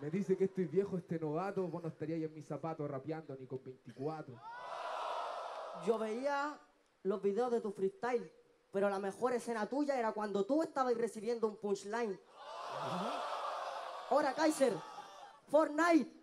Me 0.00 0.10
dice 0.10 0.36
que 0.36 0.44
estoy 0.44 0.64
viejo, 0.64 0.96
este 0.96 1.18
novato. 1.18 1.68
Vos 1.68 1.82
no 1.82 1.88
estaríais 1.88 2.24
en 2.24 2.34
mis 2.34 2.46
zapatos 2.46 2.90
rapeando 2.90 3.36
ni 3.38 3.46
con 3.46 3.62
24. 3.62 4.34
Yo 5.86 5.98
veía 5.98 6.58
los 7.02 7.22
videos 7.22 7.50
de 7.52 7.60
tu 7.60 7.72
freestyle, 7.72 8.32
pero 8.70 8.88
la 8.88 8.98
mejor 8.98 9.32
escena 9.32 9.66
tuya 9.66 9.98
era 9.98 10.12
cuando 10.12 10.46
tú 10.46 10.62
estabas 10.62 10.96
recibiendo 10.96 11.46
un 11.46 11.56
punchline. 11.56 12.18
Ahora, 14.08 14.32
Kaiser, 14.34 14.74
Fortnite. 15.50 16.21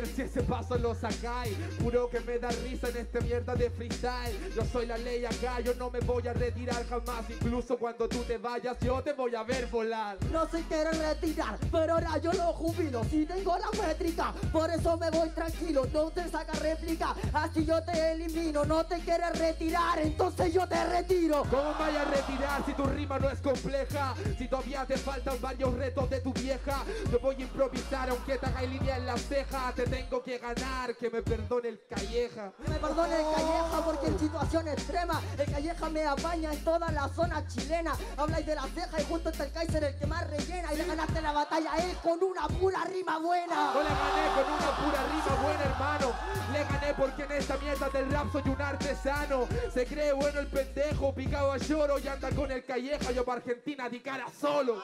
Ver 0.00 0.08
si 0.14 0.22
ese 0.22 0.42
paso 0.42 0.78
lo 0.78 0.94
sacáis. 0.94 1.56
Puro 1.82 2.08
que 2.08 2.20
me 2.20 2.38
da 2.38 2.48
risa 2.48 2.88
en 2.88 2.96
esta 2.98 3.20
mierda 3.20 3.54
de 3.54 3.70
freestyle. 3.70 4.54
Yo 4.54 4.64
soy 4.64 4.86
la 4.86 4.96
ley 4.96 5.24
acá, 5.24 5.60
yo 5.60 5.74
no 5.74 5.90
me 5.90 6.00
voy 6.00 6.26
a 6.26 6.32
retirar 6.32 6.86
jamás. 6.86 7.28
Incluso 7.28 7.76
cuando 7.76 8.08
tú 8.08 8.22
te 8.24 8.38
vayas, 8.38 8.76
yo 8.80 9.02
te 9.02 9.12
voy 9.12 9.34
a 9.34 9.42
ver 9.42 9.66
volar. 9.66 10.16
No 10.32 10.48
se 10.48 10.62
quiere 10.62 10.92
retirar, 10.92 11.58
pero 11.70 11.94
ahora 11.94 12.18
yo 12.18 12.32
lo 12.32 12.52
jubilo. 12.52 13.04
Si 13.04 13.26
tengo 13.26 13.56
la 13.58 13.86
métrica, 13.86 14.32
por 14.52 14.70
eso 14.70 14.96
me 14.96 15.10
voy 15.10 15.28
tranquilo. 15.30 15.86
No 15.92 16.10
te 16.10 16.28
saca 16.28 16.52
réplica, 16.52 17.14
así 17.32 17.64
yo 17.64 17.82
te 17.82 18.12
elimino. 18.12 18.64
No 18.64 18.84
te 18.84 19.00
quieres 19.00 19.38
retirar, 19.38 19.98
entonces 19.98 20.52
yo 20.52 20.66
te 20.66 20.82
retiro. 20.86 21.42
¿Cómo 21.50 21.74
vaya 21.78 22.02
a 22.02 22.04
retirar 22.04 22.64
si 22.64 22.72
tu 22.72 22.84
rima 22.84 23.18
no 23.18 23.28
es 23.28 23.40
compleja? 23.40 24.14
Si 24.38 24.48
todavía 24.48 24.86
te 24.86 24.96
faltan 24.96 25.40
varios 25.40 25.74
retos 25.74 26.08
de 26.08 26.20
tu 26.20 26.32
vieja, 26.32 26.84
yo 27.10 27.18
voy 27.20 27.36
a 27.36 27.40
improvisar 27.40 28.08
aunque 28.08 28.38
te 28.38 28.46
haga 28.46 28.62
línea 28.62 28.96
en 28.96 29.06
la 29.06 29.18
ceja. 29.18 29.72
Te 29.74 29.89
tengo 29.90 30.22
que 30.22 30.38
ganar, 30.38 30.94
que 30.94 31.10
me 31.10 31.20
perdone 31.22 31.68
el 31.68 31.80
calleja. 31.88 32.52
Me 32.66 32.76
perdone 32.76 33.16
el 33.16 33.34
Calleja 33.34 33.84
porque 33.84 34.06
en 34.06 34.18
situación 34.18 34.68
extrema 34.68 35.20
el 35.36 35.50
Calleja 35.50 35.90
me 35.90 36.06
apaña 36.06 36.52
en 36.52 36.64
toda 36.64 36.90
la 36.92 37.08
zona 37.08 37.46
chilena. 37.48 37.92
Habláis 38.16 38.46
de 38.46 38.54
la 38.54 38.62
ceja 38.62 39.00
y 39.00 39.04
justo 39.04 39.30
está 39.30 39.44
el 39.44 39.52
Kaiser 39.52 39.84
el 39.84 39.96
que 39.96 40.06
más 40.06 40.30
rellena 40.30 40.72
y 40.72 40.76
le 40.76 40.84
ganaste 40.84 41.20
la 41.20 41.32
batalla 41.32 41.72
a 41.72 41.78
él 41.78 41.96
con 42.02 42.22
una 42.22 42.46
pura 42.46 42.84
rima 42.84 43.18
buena. 43.18 43.72
No 43.74 43.82
le 43.82 43.88
gané 43.88 44.28
con 44.36 44.52
una 44.52 44.76
pura 44.76 45.02
rima 45.10 45.42
buena, 45.42 45.64
hermano. 45.64 46.12
Le 46.52 46.64
gané 46.64 46.94
porque 46.94 47.24
en 47.24 47.32
esta 47.32 47.56
mierda 47.58 47.88
del 47.88 48.10
rap 48.10 48.32
soy 48.32 48.42
un 48.46 48.62
artesano. 48.62 49.48
Se 49.74 49.86
cree 49.86 50.12
bueno 50.12 50.40
el 50.40 50.46
pendejo, 50.46 51.12
picado 51.14 51.52
a 51.52 51.58
lloro 51.58 51.98
y 51.98 52.06
anda 52.06 52.30
con 52.30 52.50
el 52.52 52.64
calleja. 52.64 53.10
Yo 53.10 53.24
para 53.24 53.38
Argentina 53.38 53.88
di 53.88 54.00
cara 54.00 54.26
solo. 54.40 54.82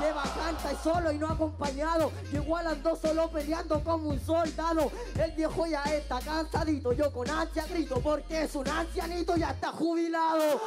Lleva 0.00 0.22
canta 0.22 0.72
y 0.72 0.76
solo 0.82 1.12
y 1.12 1.18
no 1.18 1.28
acompañado. 1.28 2.10
Que 2.30 2.36
igual 2.36 2.66
ando 2.66 2.96
solo 2.96 3.30
peleando 3.30 3.82
como 3.84 4.08
un 4.08 4.20
soldado. 4.22 4.90
El 5.18 5.32
viejo 5.32 5.66
ya 5.66 5.82
está 5.84 6.20
cansadito, 6.20 6.92
yo 6.92 7.12
con 7.12 7.28
ansia 7.28 7.66
grito 7.66 8.00
porque 8.00 8.42
es 8.42 8.54
un 8.54 8.68
ancianito 8.68 9.36
ya 9.36 9.50
está 9.50 9.72
jubilado. 9.72 10.60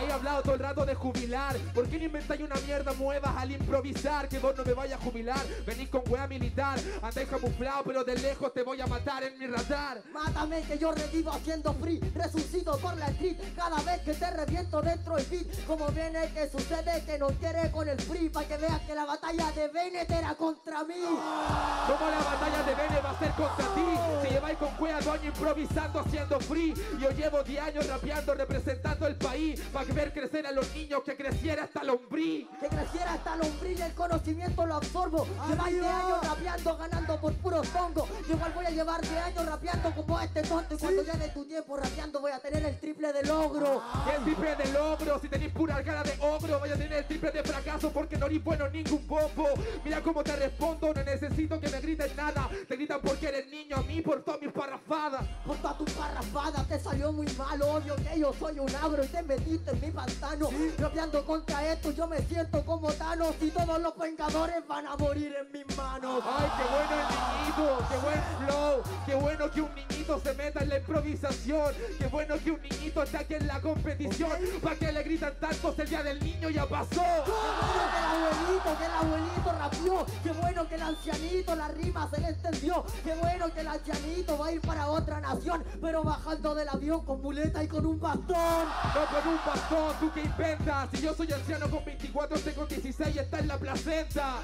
He 0.00 0.10
hablado 0.10 0.42
todo 0.42 0.54
el 0.54 0.60
rato 0.60 0.86
de 0.86 0.94
jubilar. 0.94 1.56
¿Por 1.74 1.86
qué 1.86 1.98
no 1.98 2.04
inventáis 2.06 2.40
una 2.40 2.56
mierda 2.66 2.94
nueva 2.94 3.34
al 3.38 3.52
improvisar? 3.52 4.28
Que 4.28 4.38
vos 4.38 4.56
no 4.56 4.64
me 4.64 4.72
vayas 4.72 4.98
a 4.98 5.04
jubilar. 5.04 5.40
Venís 5.66 5.90
con 5.90 6.02
wea 6.08 6.26
militar. 6.26 6.78
Andáis 7.02 7.28
camuflado, 7.28 7.84
pero 7.84 8.02
de 8.02 8.16
lejos 8.16 8.52
te 8.54 8.62
voy 8.62 8.80
a 8.80 8.86
matar 8.86 9.24
en 9.24 9.38
mi 9.38 9.46
radar. 9.46 10.02
Mátame 10.12 10.62
que 10.62 10.78
yo 10.78 10.92
revivo 10.92 11.30
haciendo 11.30 11.74
free 11.74 12.00
Resucito 12.14 12.76
por 12.78 12.96
la 12.96 13.08
street 13.08 13.36
Cada 13.56 13.76
vez 13.82 14.00
que 14.02 14.14
te 14.14 14.30
reviento 14.30 14.80
dentro 14.82 15.18
el 15.18 15.24
beat 15.26 15.66
Como 15.66 15.86
viene 15.88 16.30
que 16.32 16.48
sucede 16.48 17.04
que 17.04 17.18
no 17.18 17.28
quiere 17.28 17.70
con 17.70 17.88
el 17.88 18.00
free 18.00 18.28
Pa' 18.28 18.44
que 18.44 18.56
veas 18.56 18.80
que 18.82 18.94
la 18.94 19.04
batalla 19.04 19.50
de 19.52 19.68
Bennett 19.68 20.10
era 20.10 20.34
contra 20.34 20.84
mí 20.84 20.94
Como 21.00 22.10
la 22.10 22.18
batalla 22.30 22.62
de 22.62 22.74
Bene 22.74 23.00
va 23.00 23.10
a 23.10 23.18
ser 23.18 23.30
contra 23.32 23.64
ti. 23.74 23.86
Si 24.22 24.28
lleváis 24.28 24.58
con 24.58 24.70
cueva 24.76 25.00
dos 25.00 25.14
años 25.14 25.24
improvisando 25.26 26.00
haciendo 26.00 26.40
free. 26.40 26.74
Yo 27.00 27.10
llevo 27.10 27.42
10 27.42 27.62
años 27.62 27.86
rapeando 27.86 28.34
representando 28.34 29.06
el 29.06 29.16
país 29.16 29.60
Para 29.72 29.92
ver 29.92 30.12
crecer 30.12 30.46
a 30.46 30.52
los 30.52 30.74
niños 30.74 31.02
que 31.04 31.16
creciera 31.16 31.64
hasta 31.64 31.84
lombriz. 31.84 32.46
Que 32.60 32.68
creciera 32.68 33.14
hasta 33.14 33.36
lombriz 33.36 33.80
el 33.80 33.94
conocimiento 33.94 34.66
lo 34.66 34.74
absorbo. 34.76 35.26
Lleváis 35.48 35.80
de 35.80 35.88
años 35.88 36.26
rapeando 36.26 36.76
ganando 36.76 37.20
por 37.20 37.32
puro 37.34 37.62
tongo 37.62 38.08
Yo 38.28 38.34
igual 38.34 38.52
voy 38.54 38.66
a 38.66 38.70
llevar 38.70 39.00
de 39.00 39.18
años 39.18 39.46
rapeando 39.46 39.90
como 39.94 40.20
este 40.20 40.42
tonto. 40.42 40.74
Y 40.74 40.78
cuando 40.78 41.02
llegue 41.02 41.28
tu 41.28 41.44
tiempo 41.44 41.76
rapeando 41.76 42.20
voy 42.20 42.32
a 42.32 42.38
tener 42.38 42.64
el 42.64 42.78
triple 42.78 43.12
de 43.12 43.22
logro. 43.24 43.82
Y 44.06 44.16
el 44.16 44.24
triple 44.24 44.56
de 44.56 44.72
logro, 44.72 45.18
si 45.18 45.28
tenéis 45.28 45.52
pura 45.52 45.82
cara 45.82 46.02
de 46.02 46.16
ogro 46.20 46.60
Vaya 46.60 46.74
a 46.74 46.78
tener 46.78 46.98
el 46.98 47.04
triple 47.04 47.30
de 47.30 47.42
fracaso 47.42 47.90
porque 47.90 48.16
no 48.16 48.26
eres 48.26 48.42
bueno 48.42 48.66
en 48.66 48.72
ningún 48.72 49.06
bobo. 49.06 49.48
Mira 49.84 50.02
cómo 50.02 50.22
te 50.22 50.36
respondo, 50.36 50.92
no 50.92 51.02
necesito 51.02 51.58
que 51.60 51.68
me 51.68 51.80
grites 51.80 52.16
nada. 52.20 52.48
Te 52.68 52.76
gritan 52.76 53.00
porque 53.00 53.28
eres 53.28 53.46
niño, 53.48 53.76
a 53.76 53.82
mí 53.82 54.00
por 54.02 54.22
todas 54.22 54.40
mis 54.40 54.52
parrafadas. 54.52 55.24
Por 55.46 55.56
toda 55.58 55.76
tu 55.78 55.84
parrafada 55.86 56.64
te 56.68 56.78
salió 56.78 57.12
muy 57.12 57.26
mal 57.38 57.60
Obvio 57.62 57.96
que 57.96 58.18
yo 58.18 58.32
soy 58.38 58.58
un 58.58 58.74
agro 58.74 59.04
y 59.04 59.08
te 59.08 59.22
metiste 59.22 59.70
en 59.70 59.80
mi 59.80 59.90
pantano. 59.90 60.50
Rapeando 60.78 61.24
contra 61.24 61.72
esto 61.72 61.90
yo 61.92 62.06
me 62.06 62.18
siento 62.22 62.64
como 62.64 62.92
Thanos 62.92 63.34
Y 63.40 63.50
todos 63.50 63.80
los 63.80 63.96
vengadores 63.96 64.66
van 64.66 64.86
a 64.86 64.96
morir 64.96 65.34
en 65.40 65.52
mis 65.52 65.76
manos. 65.76 66.22
Ay, 66.26 66.48
qué 66.56 66.64
bueno 66.74 66.94
el 67.00 67.08
niñito, 67.16 67.86
qué 67.88 67.96
buen 68.04 68.22
flow, 68.38 68.82
qué 69.06 69.14
bueno 69.14 69.50
que 69.50 69.60
un 69.62 69.74
niñito 69.74 70.20
se 70.20 70.34
meta 70.34 70.60
en 70.60 70.68
la 70.68 70.78
improvisación, 70.78 71.74
qué 71.98 72.06
bueno 72.06 72.34
que 72.42 72.50
un 72.50 72.62
niñito 72.62 73.02
esté 73.02 73.16
aquí 73.18 73.34
en 73.34 73.46
la 73.46 73.60
competición, 73.60 74.32
¿para 74.62 74.76
qué 74.76 74.92
le 74.92 75.02
gritan 75.02 75.34
tanto 75.40 75.74
si 75.74 75.80
el 75.82 75.88
día 75.88 76.02
del 76.02 76.20
niño 76.20 76.50
ya 76.50 76.66
pasó? 76.66 76.88
Qué 76.90 77.30
bueno 77.30 77.84
que 77.92 77.98
el 77.98 78.04
abuelito, 78.04 78.78
que 78.78 78.84
el 78.84 78.92
abuelito 78.92 79.52
rapeó 79.52 80.06
Qué 80.22 80.32
bueno 80.32 80.68
que 80.68 80.74
el 80.74 80.82
ancianito 80.82 81.54
la 81.54 81.68
rima 81.68 82.09
se 82.10 82.20
le 82.20 82.28
entendió 82.28 82.84
Qué 83.04 83.14
bueno 83.14 83.52
que 83.52 83.60
el 83.60 83.68
ancianito 83.68 84.38
va 84.38 84.46
a 84.46 84.52
ir 84.52 84.60
para 84.60 84.88
otra 84.88 85.20
nación 85.20 85.64
Pero 85.80 86.02
bajando 86.02 86.54
del 86.54 86.68
avión 86.68 87.04
con 87.04 87.22
muleta 87.22 87.62
y 87.62 87.68
con 87.68 87.86
un 87.86 88.00
bastón 88.00 88.66
No 88.94 89.06
con 89.10 89.32
un 89.32 89.38
bastón, 89.46 89.94
tú 90.00 90.12
que 90.12 90.20
inventas, 90.20 90.88
si 90.92 91.02
yo 91.02 91.14
soy 91.14 91.32
anciano 91.32 91.70
con 91.70 91.84
24, 91.84 92.36
este 92.36 92.52
con 92.54 92.68
16 92.68 93.16
está 93.16 93.38
en 93.38 93.48
la 93.48 93.58
placenta. 93.58 94.36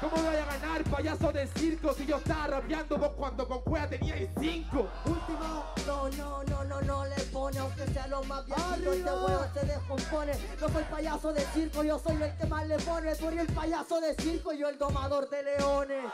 ¿Cómo 0.00 0.16
voy 0.16 0.36
a 0.36 0.44
ganar, 0.44 0.84
payaso 0.84 1.32
de 1.32 1.46
circo? 1.48 1.92
Si 1.94 2.06
yo 2.06 2.16
estaba 2.16 2.46
rapeando 2.46 2.96
vos 2.96 3.12
cuando 3.16 3.46
con 3.46 3.60
cueva 3.62 3.88
teníais 3.88 4.30
cinco. 4.38 4.88
Última. 5.04 5.66
No, 5.86 6.08
no, 6.10 6.44
no, 6.44 6.64
no, 6.64 6.80
no 6.82 7.04
le 7.06 7.22
pone, 7.24 7.58
aunque 7.58 7.86
sea 7.88 8.06
lo 8.06 8.22
más 8.24 8.44
viejito, 8.46 8.92
este 8.92 9.10
huevo 9.10 9.44
se 9.52 9.66
descompone. 9.66 10.32
Yo 10.60 10.68
soy 10.68 10.84
payaso 10.84 11.32
de 11.32 11.40
circo, 11.54 11.82
yo 11.82 11.98
soy 11.98 12.22
el 12.22 12.36
que 12.36 12.46
más 12.46 12.66
le 12.66 12.78
pone. 12.78 13.14
Tú 13.14 13.28
eres 13.28 13.48
el 13.48 13.54
payaso 13.54 14.00
de 14.00 14.14
circo 14.14 14.52
y 14.52 14.58
yo 14.58 14.68
el 14.68 14.78
domador 14.78 15.28
de 15.28 15.42
leones. 15.42 16.04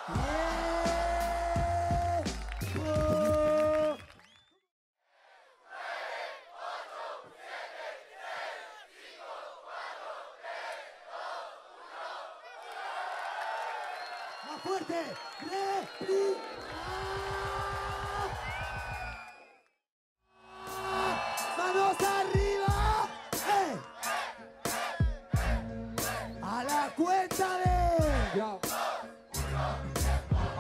¡Más 14.46 14.62
fuerte! 14.62 14.94
¡Replica! 15.40 17.56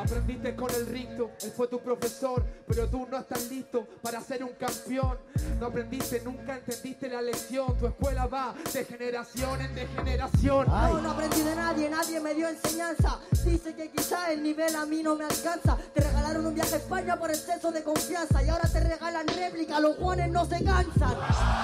Aprendiste 0.06 0.54
con 0.54 0.72
el 0.72 0.86
ricto, 0.86 1.32
él 1.42 1.50
fue 1.50 1.66
tu 1.66 1.80
profesor, 1.80 2.44
pero 2.64 2.86
tú 2.86 3.08
no 3.10 3.18
estás 3.18 3.50
listo 3.50 3.88
para 4.00 4.20
ser 4.20 4.44
un 4.44 4.52
campeón. 4.52 5.18
No 5.60 5.66
aprendiste, 5.66 6.20
nunca 6.22 6.56
entendiste 6.56 7.08
la 7.08 7.22
lección. 7.22 7.76
Tu 7.78 7.86
escuela 7.86 8.26
va 8.26 8.54
de 8.72 8.84
generación 8.84 9.60
en 9.60 9.74
degeneración. 9.74 10.66
Ay. 10.70 10.92
No, 10.92 11.00
no 11.00 11.10
aprendí 11.12 11.40
de 11.40 11.56
nadie, 11.56 11.88
nadie 11.88 12.20
me 12.20 12.34
dio 12.34 12.48
enseñanza. 12.48 13.18
Dice 13.44 13.74
que 13.74 13.90
quizá 13.90 14.32
el 14.32 14.42
nivel 14.42 14.74
a 14.76 14.84
mí 14.84 15.02
no 15.02 15.16
me 15.16 15.24
alcanza. 15.24 15.76
Te 15.94 16.00
regalaron 16.00 16.46
un 16.46 16.54
viaje 16.54 16.74
a 16.74 16.78
España 16.78 17.16
por 17.16 17.30
exceso 17.30 17.72
de 17.72 17.82
confianza 17.82 18.42
y 18.42 18.48
ahora 18.48 18.68
te 18.68 18.80
regalan 18.80 19.26
réplica, 19.28 19.80
los 19.80 19.96
juanes 19.96 20.30
no 20.30 20.44
se 20.44 20.62
cansan. 20.64 21.14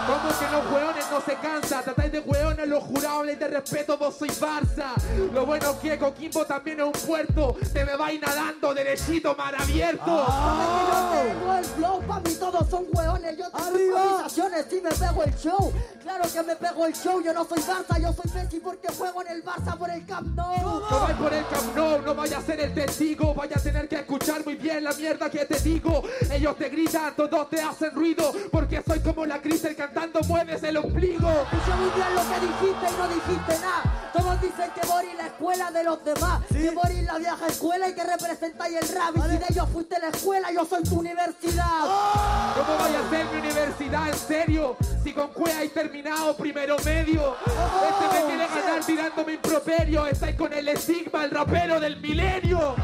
Como 0.07 0.39
que 0.39 0.51
los 0.51 0.73
hueones 0.73 1.05
no 1.11 1.21
se 1.21 1.35
cansan, 1.37 1.85
tratáis 1.85 2.13
de 2.13 2.21
hueones 2.21 2.69
los 2.69 2.83
jurables 2.85 3.39
de 3.39 3.49
respeto, 3.49 3.99
vos 3.99 4.17
sois 4.17 4.41
Barça. 4.41 4.95
Lo 5.33 5.45
bueno 5.47 5.79
que 5.81 5.99
Coquimbo 5.99 6.45
también 6.47 6.81
es 6.81 6.87
un 6.87 6.93
puerto, 6.93 7.57
te 7.73 7.85
me 7.85 7.97
vais 7.97 8.21
nadando 8.21 8.75
derechito, 8.75 9.35
mar 9.35 9.55
abierto. 9.59 10.25
Ah. 10.29 11.13
Yo 11.13 11.33
tengo 11.33 11.55
el 11.55 11.65
flow, 11.65 12.03
pa' 12.07 12.21
mí 12.21 12.35
todos 12.35 12.69
son 12.69 12.87
hueones. 12.93 13.37
Yo 13.37 13.51
tengo 13.51 13.67
Arriba. 13.67 13.82
Improvisaciones 13.87 14.67
y 14.73 14.81
me 14.81 14.91
pego 14.91 15.25
el 15.25 15.35
show. 15.37 15.73
Claro 16.03 16.25
que 16.33 16.43
me 16.43 16.57
pego 16.57 16.87
el 16.87 16.93
show, 16.95 17.21
yo 17.23 17.33
no 17.33 17.45
soy 17.45 17.59
Barça, 17.59 18.01
yo 18.01 18.13
soy 18.13 18.31
Messi 18.35 18.61
porque 18.61 18.89
juego 18.93 19.23
en 19.23 19.29
el 19.29 19.45
Barça 19.45 19.77
por 19.77 19.91
el 19.91 20.05
Camp 20.05 20.27
Nou. 20.35 20.81
No 20.91 21.01
vais 21.01 21.17
por 21.17 21.33
el 21.33 21.47
Camp 21.47 21.77
Nou, 21.77 22.03
no 22.03 22.15
vaya 22.15 22.39
a 22.39 22.43
ser 22.43 22.61
el 22.61 22.75
testigo, 22.75 23.35
vaya 23.35 23.57
a 23.57 23.61
tener 23.61 23.89
que 23.89 23.97
escuchar 23.97 24.45
muy 24.45 24.57
bien 24.57 24.85
la 24.85 24.93
mierda 24.93 25.31
que 25.31 25.45
te 25.45 25.59
digo. 25.61 26.03
Ellos 26.31 26.57
te 26.57 26.69
gritan, 26.69 27.15
todos 27.15 27.49
te 27.51 27.61
hacen 27.61 27.95
ruido, 27.95 28.33
porque 28.51 28.83
soy 28.87 29.01
como 29.01 29.27
la 29.27 29.41
Cristel 29.41 29.77
cantando 29.77 30.21
mueves 30.27 30.63
el 30.63 30.77
ombligo. 30.77 31.31
Escuché 31.31 31.77
muy 31.77 31.91
bien 31.91 32.15
lo 32.15 32.23
que 32.23 32.41
dijiste 32.41 32.87
y 32.89 32.99
no 32.99 33.09
dijiste 33.09 33.59
nada. 33.61 34.11
Todos 34.13 34.41
dicen 34.43 34.71
que 34.75 34.87
Boris 34.87 35.15
la 35.17 35.27
escuela 35.27 35.71
de 35.71 35.85
los 35.85 36.05
demás. 36.05 36.43
Que 36.49 36.71
Boris 36.71 37.03
la 37.05 37.19
vieja 37.19 37.47
escuela 37.47 37.89
y 37.89 37.95
que 37.95 38.05
representáis 38.05 38.77
el 38.77 38.89
rap. 38.95 39.17
Y 39.17 39.21
si 39.23 39.39
de 39.39 39.47
ellos 39.49 39.69
fuiste 39.73 39.99
la 39.99 40.09
escuela, 40.09 40.53
yo 40.53 40.65
soy 40.67 40.83
tu 40.83 40.99
universidad. 40.99 41.81
¿Cómo 42.55 42.79
vaya 42.79 42.99
a 42.99 43.11
ser 43.11 43.25
mi 43.27 43.39
universidad 43.39 43.72
en 43.81 44.15
serio? 44.15 44.77
Si 45.03 45.13
con 45.13 45.29
cuea 45.29 45.63
he 45.63 45.69
terminado 45.69 46.37
primero 46.37 46.77
medio. 46.85 47.37
Este 47.47 48.21
me 48.21 48.27
quiere 48.27 48.47
ganar 48.49 48.85
tirándome 48.85 49.33
improperio. 49.35 50.07
Estáis 50.07 50.37
con 50.37 50.53
el 50.53 50.69
estigma, 50.69 51.25
el 51.25 51.31
rapero 51.31 51.81
del 51.81 51.97
milenio. 51.97 52.77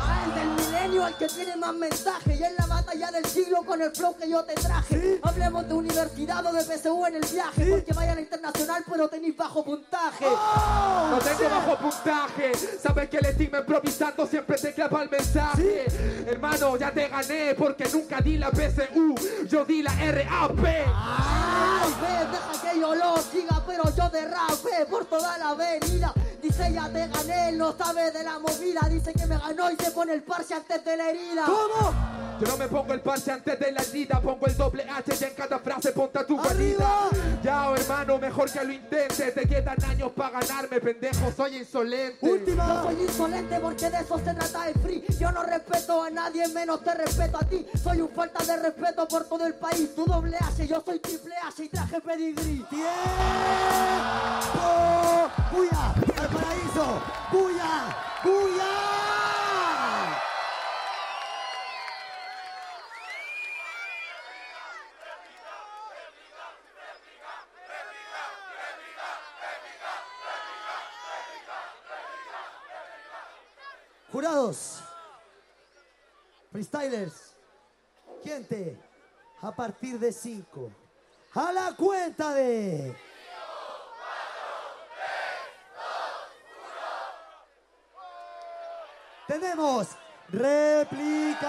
Milenio, 0.89 1.07
el 1.07 1.15
que 1.15 1.27
tiene 1.27 1.57
más 1.57 1.75
mensaje. 1.75 2.37
Y 2.39 2.43
en 2.43 2.57
la 2.57 2.67
batalla 2.67 3.11
del 3.11 3.25
siglo 3.25 3.63
con 3.65 3.81
el 3.81 3.91
flow 3.91 4.17
que 4.17 4.29
yo 4.29 4.45
te 4.45 4.55
traje. 4.55 5.21
Hablemos 5.23 5.69
de 5.69 5.75
universidad 5.75 6.45
o 6.47 6.53
de 6.53 6.63
PSU 6.63 7.07
en 7.07 7.17
el 7.17 7.25
viaje. 7.25 7.71
Porque 7.71 7.93
vayan 7.93 8.19
a 8.19 8.21
internacional, 8.21 8.85
pero 8.89 9.09
tenéis 9.09 9.37
bajo 9.37 9.65
puntaje. 9.65 10.25
No 10.25 11.19
tengo 11.19 11.51
bajo 11.51 11.77
puntaje. 11.79 12.53
Sabes 12.81 13.09
que 13.09 13.19
el 13.19 13.27
estigma 13.27 13.59
improvisando 13.59 14.27
siempre 14.27 14.57
te 14.59 14.73
clava 14.75 15.03
el 15.03 15.11
mensaje. 15.11 15.87
Hermano, 16.27 16.77
ya 16.77 16.91
te 16.93 17.09
gané 17.09 17.55
porque 17.55 17.89
nunca 17.93 18.21
di 18.21 18.37
la 18.39 18.51
PSU. 18.51 19.15
Yo 19.49 19.65
di 19.65 19.83
la 19.83 19.93
RAP. 19.93 20.59
Pero 23.69 23.85
yo 23.95 24.09
derrape 24.09 24.87
por 24.91 25.05
toda 25.05 25.37
la 25.37 25.51
avenida. 25.51 26.13
Dice 26.43 26.73
ya 26.73 26.89
te 26.89 27.07
gané, 27.07 27.53
no 27.53 27.77
sabe 27.77 28.11
de 28.11 28.25
la 28.25 28.39
movida. 28.39 28.81
Dice 28.89 29.13
que 29.13 29.27
me 29.27 29.37
ganó 29.37 29.71
y 29.71 29.77
se 29.77 29.91
pone 29.91 30.15
el 30.15 30.23
parche 30.23 30.55
antes 30.55 30.83
de 30.85 30.97
la 30.97 31.11
herida. 31.11 31.45
¿Cómo? 31.45 32.08
Yo 32.41 32.47
no 32.47 32.57
me 32.57 32.69
pongo 32.69 32.93
el 32.95 33.01
parche 33.01 33.33
antes 33.33 33.59
de 33.59 33.73
la 33.73 33.83
herida, 33.83 34.21
pongo 34.21 34.47
el 34.47 34.57
doble 34.57 34.87
H 34.89 35.13
y 35.21 35.25
en 35.25 35.35
cada 35.35 35.59
frase 35.59 35.91
ponta 35.91 36.25
tu 36.25 36.37
guarida. 36.41 37.09
Ya, 37.43 37.71
oh, 37.71 37.75
hermano, 37.75 38.19
mejor 38.19 38.49
que 38.51 38.65
lo 38.65 38.73
intentes. 38.73 39.35
Te 39.35 39.49
quedan 39.49 39.83
años 39.85 40.13
para 40.15 40.41
ganarme, 40.41 40.81
pendejo, 40.81 41.33
soy 41.37 41.57
insolente. 41.57 42.19
Yo 42.23 42.33
Última. 42.33 42.83
soy 42.85 43.03
insolente 43.03 43.59
porque 43.61 43.91
de 43.91 43.99
eso 43.99 44.19
se 44.19 44.35
trata 44.35 44.69
el 44.69 44.75
free. 44.81 45.05
Yo 45.19 45.33
no 45.33 45.43
respeto 45.43 46.01
a 46.03 46.11
nadie, 46.11 46.47
menos 46.49 46.85
te 46.85 46.95
respeto 46.95 47.39
a 47.39 47.45
ti. 47.45 47.67
Soy 47.83 48.01
un 48.01 48.09
falta 48.11 48.45
de 48.45 48.57
respeto 48.57 49.09
por 49.09 49.25
todo 49.25 49.45
el 49.45 49.55
país. 49.55 49.93
Tú 49.97 50.05
doble 50.05 50.37
H, 50.37 50.67
yo 50.69 50.81
soy 50.85 51.01
triple 51.01 51.35
H 51.45 51.65
y 51.65 51.69
traje 51.69 52.01
pedigrí. 52.01 52.65
¡Tiempo! 52.71 52.89
¡Buya! 55.53 55.95
¡Al 56.21 56.29
paraíso! 56.29 57.03
¡Buya! 57.33 57.97
¡Buya! 58.23 59.08
Jurados, 74.11 74.83
freestylers, 76.51 77.37
gente, 78.25 78.81
a 79.43 79.53
partir 79.55 79.99
de 79.99 80.11
5, 80.11 80.73
a 81.35 81.53
la 81.53 81.77
cuenta 81.77 82.33
de... 82.33 82.97
Tenemos 89.27 89.89
réplica. 90.31 91.49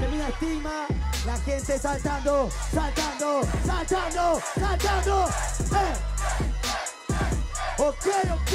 Termina 0.00 0.28
estigma, 0.28 0.86
la 1.26 1.36
gente 1.40 1.78
saltando, 1.78 2.50
saltando, 2.72 3.42
saltando, 3.66 4.40
saltando. 4.56 5.26
¡Eh! 5.28 6.17
Ok, 7.80 8.06
ok. 8.32 8.54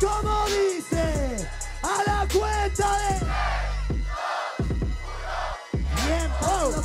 ¿Cómo 0.00 0.46
dice? 0.46 1.48
A 1.80 2.02
la 2.04 2.26
cuenta 2.26 2.90
de. 2.98 3.63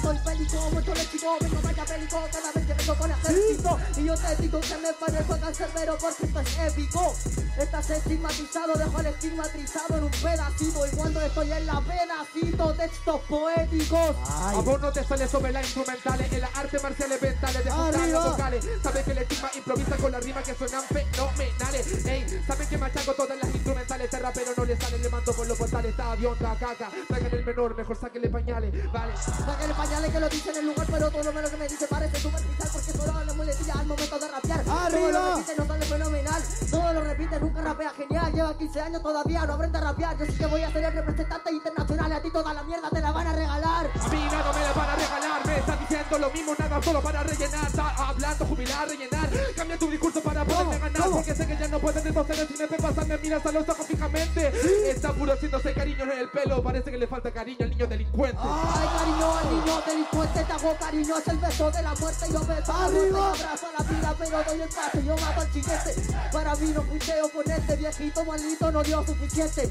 Soy 0.09 0.17
bélico, 0.25 0.69
mucho 0.71 0.93
léxico, 0.95 1.37
vengo 1.39 1.61
vaya 1.61 1.85
bélico 1.85 2.17
cada 2.31 2.51
vez 2.51 2.65
que 2.65 2.73
vengo 2.73 2.95
con 2.95 3.11
ejército 3.11 3.79
Y 3.97 4.05
yo 4.05 4.15
te 4.15 4.35
digo 4.41 4.59
que 4.59 4.77
me 4.77 4.93
parezco 4.93 5.33
a 5.33 5.37
cancerbero 5.37 5.97
porque 5.99 6.25
esto 6.25 6.39
es 6.39 6.57
épico. 6.59 7.15
Estás 7.59 7.89
estigmatizado, 7.89 8.73
dejo 8.73 8.99
el 9.01 9.05
estigmatizado 9.07 9.97
en 9.97 10.03
un 10.05 10.11
pedacito. 10.11 10.87
Y 10.87 10.95
cuando 10.95 11.21
estoy 11.21 11.51
en 11.51 11.65
la 11.67 11.81
pedacito, 11.81 12.73
textos 12.73 13.21
poéticos. 13.27 14.15
A 14.25 14.49
Ay, 14.49 14.57
vos 14.63 14.81
no 14.81 14.91
te 14.91 15.03
sale 15.03 15.27
sobre 15.27 15.51
las 15.51 15.65
instrumentales 15.65 16.31
En 16.31 16.41
las 16.41 16.55
artes 16.55 16.81
marciales 16.81 17.21
mentales 17.21 17.65
de 17.65 17.71
juntar 17.71 18.01
Arriba. 18.01 18.19
los 18.19 18.31
vocales. 18.31 18.65
Sabes 18.81 19.03
que 19.03 19.11
el 19.11 19.17
estigma 19.19 19.51
improvisa 19.55 19.97
con 19.97 20.11
las 20.11 20.23
rimas 20.23 20.43
que 20.43 20.55
suenan 20.55 20.83
fenomenales. 20.83 22.05
Ey, 22.05 22.43
saben 22.47 22.67
que 22.67 22.77
machaco 22.77 23.13
todas 23.13 23.37
las 23.37 23.53
instrumentales. 23.53 24.05
Este 24.05 24.19
rapero 24.19 24.51
no 24.57 24.65
le 24.65 24.77
sale, 24.79 24.97
le 24.97 25.09
mando 25.09 25.33
por 25.33 25.47
los 25.47 25.57
portales. 25.57 25.91
Está 25.91 26.11
avión, 26.13 26.37
da 26.39 26.55
caca, 26.57 26.89
traigan 27.07 27.33
el 27.33 27.45
menor 27.45 27.75
Mejor 27.75 27.97
sáquenle 27.99 28.29
pañales, 28.29 28.91
vale. 28.91 29.13
Sáquenle 29.17 29.75
pañales 29.75 29.98
que 30.07 30.19
lo 30.19 30.29
dicen 30.29 30.55
en 30.55 30.61
el 30.61 30.65
lugar, 30.67 30.87
pero 30.89 31.11
todo 31.11 31.23
lo 31.23 31.33
menos 31.33 31.51
que 31.51 31.57
me 31.57 31.67
dice 31.67 31.85
parece 31.87 32.19
superficial 32.19 32.69
porque 32.71 32.91
solo 32.91 33.23
la 33.25 33.33
muletilla 33.33 33.73
al 33.73 33.85
momento 33.85 34.19
de 34.19 34.27
rapear. 34.29 34.59
¡Arriba! 34.59 34.89
Todo 34.89 35.11
lo 35.11 35.35
repite, 35.35 35.55
no 35.57 35.67
sale 35.67 35.85
fenomenal. 35.85 36.43
Todo 36.71 36.93
lo 36.93 37.01
repite, 37.01 37.39
nunca 37.39 37.61
rapea 37.61 37.89
genial. 37.91 38.33
Lleva 38.33 38.57
15 38.57 38.81
años 38.81 39.01
todavía, 39.01 39.45
no 39.45 39.53
aprende 39.53 39.77
a 39.77 39.81
rapear. 39.81 40.17
Yo 40.17 40.25
sí 40.25 40.33
que 40.33 40.45
voy 40.45 40.63
a 40.63 40.71
ser 40.71 40.83
el 40.85 40.93
representante 40.93 41.51
internacional. 41.51 42.11
A 42.13 42.21
ti 42.21 42.31
toda 42.31 42.53
la 42.53 42.63
mierda 42.63 42.89
te 42.89 43.01
la 43.01 43.11
van 43.11 43.27
a 43.27 43.33
regalar. 43.33 43.87
A 43.87 44.09
mí 44.09 44.27
nada 44.31 44.53
me 44.53 44.61
la 44.61 44.73
van 44.73 44.89
a 44.89 44.95
regalar, 44.95 45.38
está 45.59 45.75
diciendo 45.77 46.19
lo 46.19 46.29
mismo, 46.31 46.53
nada 46.57 46.81
solo 46.81 47.01
para 47.01 47.23
rellenar, 47.23 47.67
está 47.67 47.89
hablando, 47.89 48.45
jubilar, 48.45 48.87
rellenar. 48.87 49.29
Cambia 49.55 49.77
tu 49.77 49.89
discurso 49.89 50.21
para 50.21 50.45
poderme 50.45 50.77
ganar, 50.79 51.09
porque 51.09 51.33
Parece 51.39 51.55
que 51.55 51.63
ya 51.63 51.67
no 51.69 51.79
pueden 51.79 52.03
retroceder 52.03 52.47
si 52.47 52.57
me 52.57 52.67
ven 52.67 52.81
pasar, 52.81 53.07
me 53.07 53.17
miras 53.17 53.45
a 53.45 53.51
los 53.53 53.69
ojos 53.69 53.87
fijamente. 53.87 54.51
Está 54.89 55.13
puro 55.13 55.31
haciéndose 55.31 55.73
cariño 55.73 56.03
en 56.03 56.19
el 56.19 56.29
pelo, 56.29 56.61
parece 56.61 56.91
que 56.91 56.97
le 56.97 57.07
falta 57.07 57.31
cariño 57.31 57.59
al 57.61 57.69
niño 57.69 57.87
delincuente. 57.87 58.37
Ay, 58.41 58.87
cariño, 58.97 59.37
al 59.37 59.55
niño 59.55 59.81
delincuente 59.87 60.43
te 60.43 60.51
hago 60.51 60.75
cariño, 60.77 61.17
es 61.17 61.27
el 61.29 61.37
beso 61.37 61.71
de 61.71 61.81
la 61.81 61.95
muerte. 61.95 62.25
Yo 62.27 62.39
la 62.39 62.45
muerte 62.45 62.71
y 62.71 63.15
abrazo 63.15 63.67
a 63.67 63.83
la 63.83 63.89
vida, 63.89 64.15
pero 64.19 64.43
doy 64.43 64.61
el 64.61 64.67
paso, 64.67 64.99
yo 64.99 65.15
mato 65.15 65.41
al 65.41 65.53
chiguete. 65.53 65.95
Para 66.33 66.55
mí 66.55 66.71
no 66.75 66.81
punteo 66.81 67.29
con 67.29 67.49
este 67.49 67.75
viejito 67.77 68.25
maldito, 68.25 68.71
no 68.73 68.83
dio 68.83 69.05
suficiente. 69.05 69.69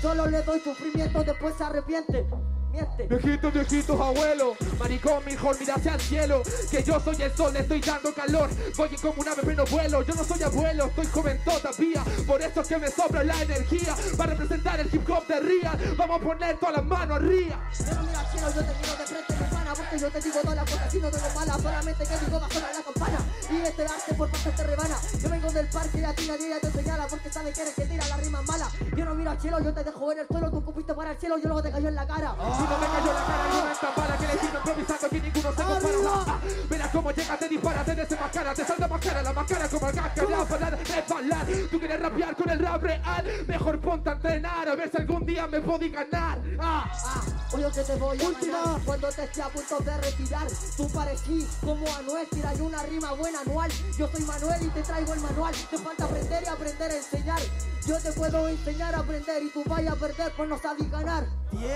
Solo 0.00 0.26
le 0.26 0.40
doy 0.40 0.60
sufrimiento, 0.60 1.22
después 1.22 1.54
se 1.58 1.64
arrepiente. 1.64 2.26
Miente. 2.70 3.06
Viejitos, 3.08 3.52
viejitos, 3.52 4.00
abuelo, 4.00 4.56
maricón, 4.78 5.24
mejor 5.24 5.56
mira 5.58 5.74
hacia 5.74 5.94
el 5.94 6.00
cielo. 6.00 6.42
Que 6.70 6.82
yo 6.82 7.00
soy 7.00 7.20
el 7.22 7.34
sol, 7.34 7.52
le 7.52 7.60
estoy 7.60 7.80
dando 7.80 8.14
calor. 8.14 8.50
Voy 8.76 8.88
como 8.96 9.20
un 9.20 9.28
ave, 9.28 9.42
pero 9.44 9.64
no 9.64 9.70
vuelo. 9.70 10.02
Yo 10.02 10.14
no 10.14 10.24
soy 10.24 10.42
abuelo, 10.42 10.86
estoy 10.86 11.06
joven 11.06 11.40
todavía. 11.44 12.04
Por 12.26 12.40
eso 12.42 12.60
es 12.60 12.68
que 12.68 12.78
me 12.78 12.90
sobra 12.90 13.24
la 13.24 13.42
energía. 13.42 13.94
Para 14.16 14.32
representar 14.32 14.80
el 14.80 14.94
hip 14.94 15.08
hop 15.10 15.26
de 15.26 15.40
Real. 15.40 15.94
Vamos 15.96 16.20
a 16.20 16.24
poner 16.24 16.58
todas 16.58 16.76
las 16.76 16.84
manos 16.84 17.16
arriba. 17.16 17.60
Yo 17.78 17.94
no 17.94 18.02
miro 18.02 18.18
al 18.18 18.26
cielo, 18.26 18.48
yo 18.54 18.64
te 18.64 18.78
miro 18.78 18.96
de 18.96 19.06
frente, 19.06 19.34
mi 19.34 19.44
pana, 19.50 19.72
porque 19.74 19.98
yo 19.98 20.10
te 20.10 20.20
digo 20.20 20.40
todas 20.40 20.56
las 20.56 20.70
cosas, 20.70 20.92
si 20.92 20.98
no 21.00 21.10
tengo 21.10 21.30
mala, 21.34 21.58
solamente 21.58 22.04
que 22.04 22.24
digo 22.24 22.40
va 22.40 22.46
a 22.46 22.50
sonar 22.50 22.70
la 22.74 22.82
campana. 22.82 23.18
Y 23.50 23.56
este 23.66 23.82
arte 23.84 24.14
por 24.14 24.30
parte 24.30 24.50
te 24.50 24.62
rebana. 24.64 24.96
Yo 25.20 25.28
vengo 25.28 25.50
del 25.50 25.66
parque 25.66 25.98
y 25.98 26.04
a 26.04 26.14
ti 26.14 26.26
nadie 26.28 26.48
ya 26.50 26.60
te 26.60 26.70
señala, 26.70 27.06
porque 27.08 27.32
sabe 27.32 27.52
que 27.52 27.62
eres 27.62 27.74
que 27.74 27.84
tira 27.86 28.06
la 28.06 28.16
rima 28.16 28.42
mala. 28.42 28.70
Yo 28.96 29.04
no 29.04 29.14
miro 29.14 29.30
al 29.30 29.40
cielo, 29.40 29.60
yo 29.60 29.72
te 29.72 29.84
dejo 29.84 30.12
en 30.12 30.18
el 30.20 30.26
suelo, 30.28 30.50
tú 30.50 30.64
cupiste 30.64 30.94
para 30.94 31.12
el 31.12 31.18
cielo, 31.18 31.38
yo 31.38 31.48
luego 31.48 31.62
te 31.62 31.70
cayó 31.70 31.88
en 31.88 31.94
la 31.94 32.06
cara. 32.06 32.34
Si 32.56 32.59
no 32.64 32.78
me 32.78 32.86
cayó 32.86 33.12
la 33.12 33.24
cara, 33.24 33.44
yo 33.52 33.64
me 33.64 33.74
tan 33.74 33.94
bala 33.96 34.16
que 34.18 34.26
le 34.26 34.34
improvisando 34.34 35.06
aquí 35.06 35.20
ninguno 35.20 35.50
se 35.50 35.62
compara. 35.62 36.38
Verás 36.68 36.90
cómo 36.90 37.10
llega, 37.12 37.36
te 37.36 37.48
dispara, 37.48 37.84
te 37.84 37.94
desenmascara, 37.94 38.54
te 38.54 38.64
salta 38.64 38.88
más 38.88 39.00
cara, 39.00 39.22
la 39.22 39.32
más 39.32 39.46
cara 39.46 39.68
como 39.68 39.88
el 39.88 39.96
gaca, 39.96 40.22
la 40.24 40.44
parar, 40.44 40.78
resbalar. 40.78 41.46
Tú 41.70 41.78
quieres 41.78 42.00
rapear 42.00 42.36
con 42.36 42.50
el 42.50 42.58
rap 42.58 42.82
real, 42.82 43.44
mejor 43.46 43.80
ponte 43.80 44.10
a 44.10 44.12
entrenar, 44.12 44.68
a 44.68 44.74
ver 44.74 44.90
si 44.90 44.96
algún 44.98 45.26
día 45.26 45.46
me 45.46 45.60
podí 45.60 45.88
ganar. 45.90 46.38
Ah. 46.58 46.90
Ah, 46.92 47.22
oye 47.52 47.66
que 47.74 47.82
te 47.82 47.96
voy 47.96 48.20
a 48.22 48.26
Última. 48.28 48.58
ganar 48.58 48.80
cuando 48.84 49.08
te 49.08 49.24
esté 49.24 49.42
a 49.42 49.48
punto 49.48 49.78
de 49.78 49.96
retirar. 49.98 50.46
Tú 50.76 50.88
parecí 50.90 51.46
como 51.64 51.86
Anuel, 51.96 52.26
tira 52.28 52.52
una 52.60 52.82
rima 52.82 53.12
buena 53.12 53.40
anual. 53.40 53.70
Yo 53.98 54.08
soy 54.08 54.22
Manuel 54.24 54.62
y 54.62 54.68
te 54.68 54.82
traigo 54.82 55.14
el 55.14 55.20
manual. 55.20 55.54
Te 55.70 55.78
falta 55.78 56.04
aprender 56.04 56.42
y 56.42 56.46
aprender 56.46 56.90
a 56.90 56.96
enseñar. 56.96 57.40
Yo 57.86 57.98
te 57.98 58.12
puedo 58.12 58.48
enseñar 58.48 58.94
a 58.94 58.98
aprender 58.98 59.42
y 59.42 59.50
tú 59.50 59.62
vayas 59.66 59.92
a 59.94 59.96
perder, 59.96 60.32
pues 60.36 60.48
no 60.48 60.58
sabes 60.58 60.90
ganar. 60.90 61.24
¡Tiempo! 61.50 61.72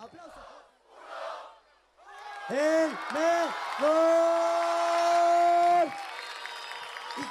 ¡Aplausos! 0.00 0.42
¡El 2.48 2.90
mejor! 3.14 4.91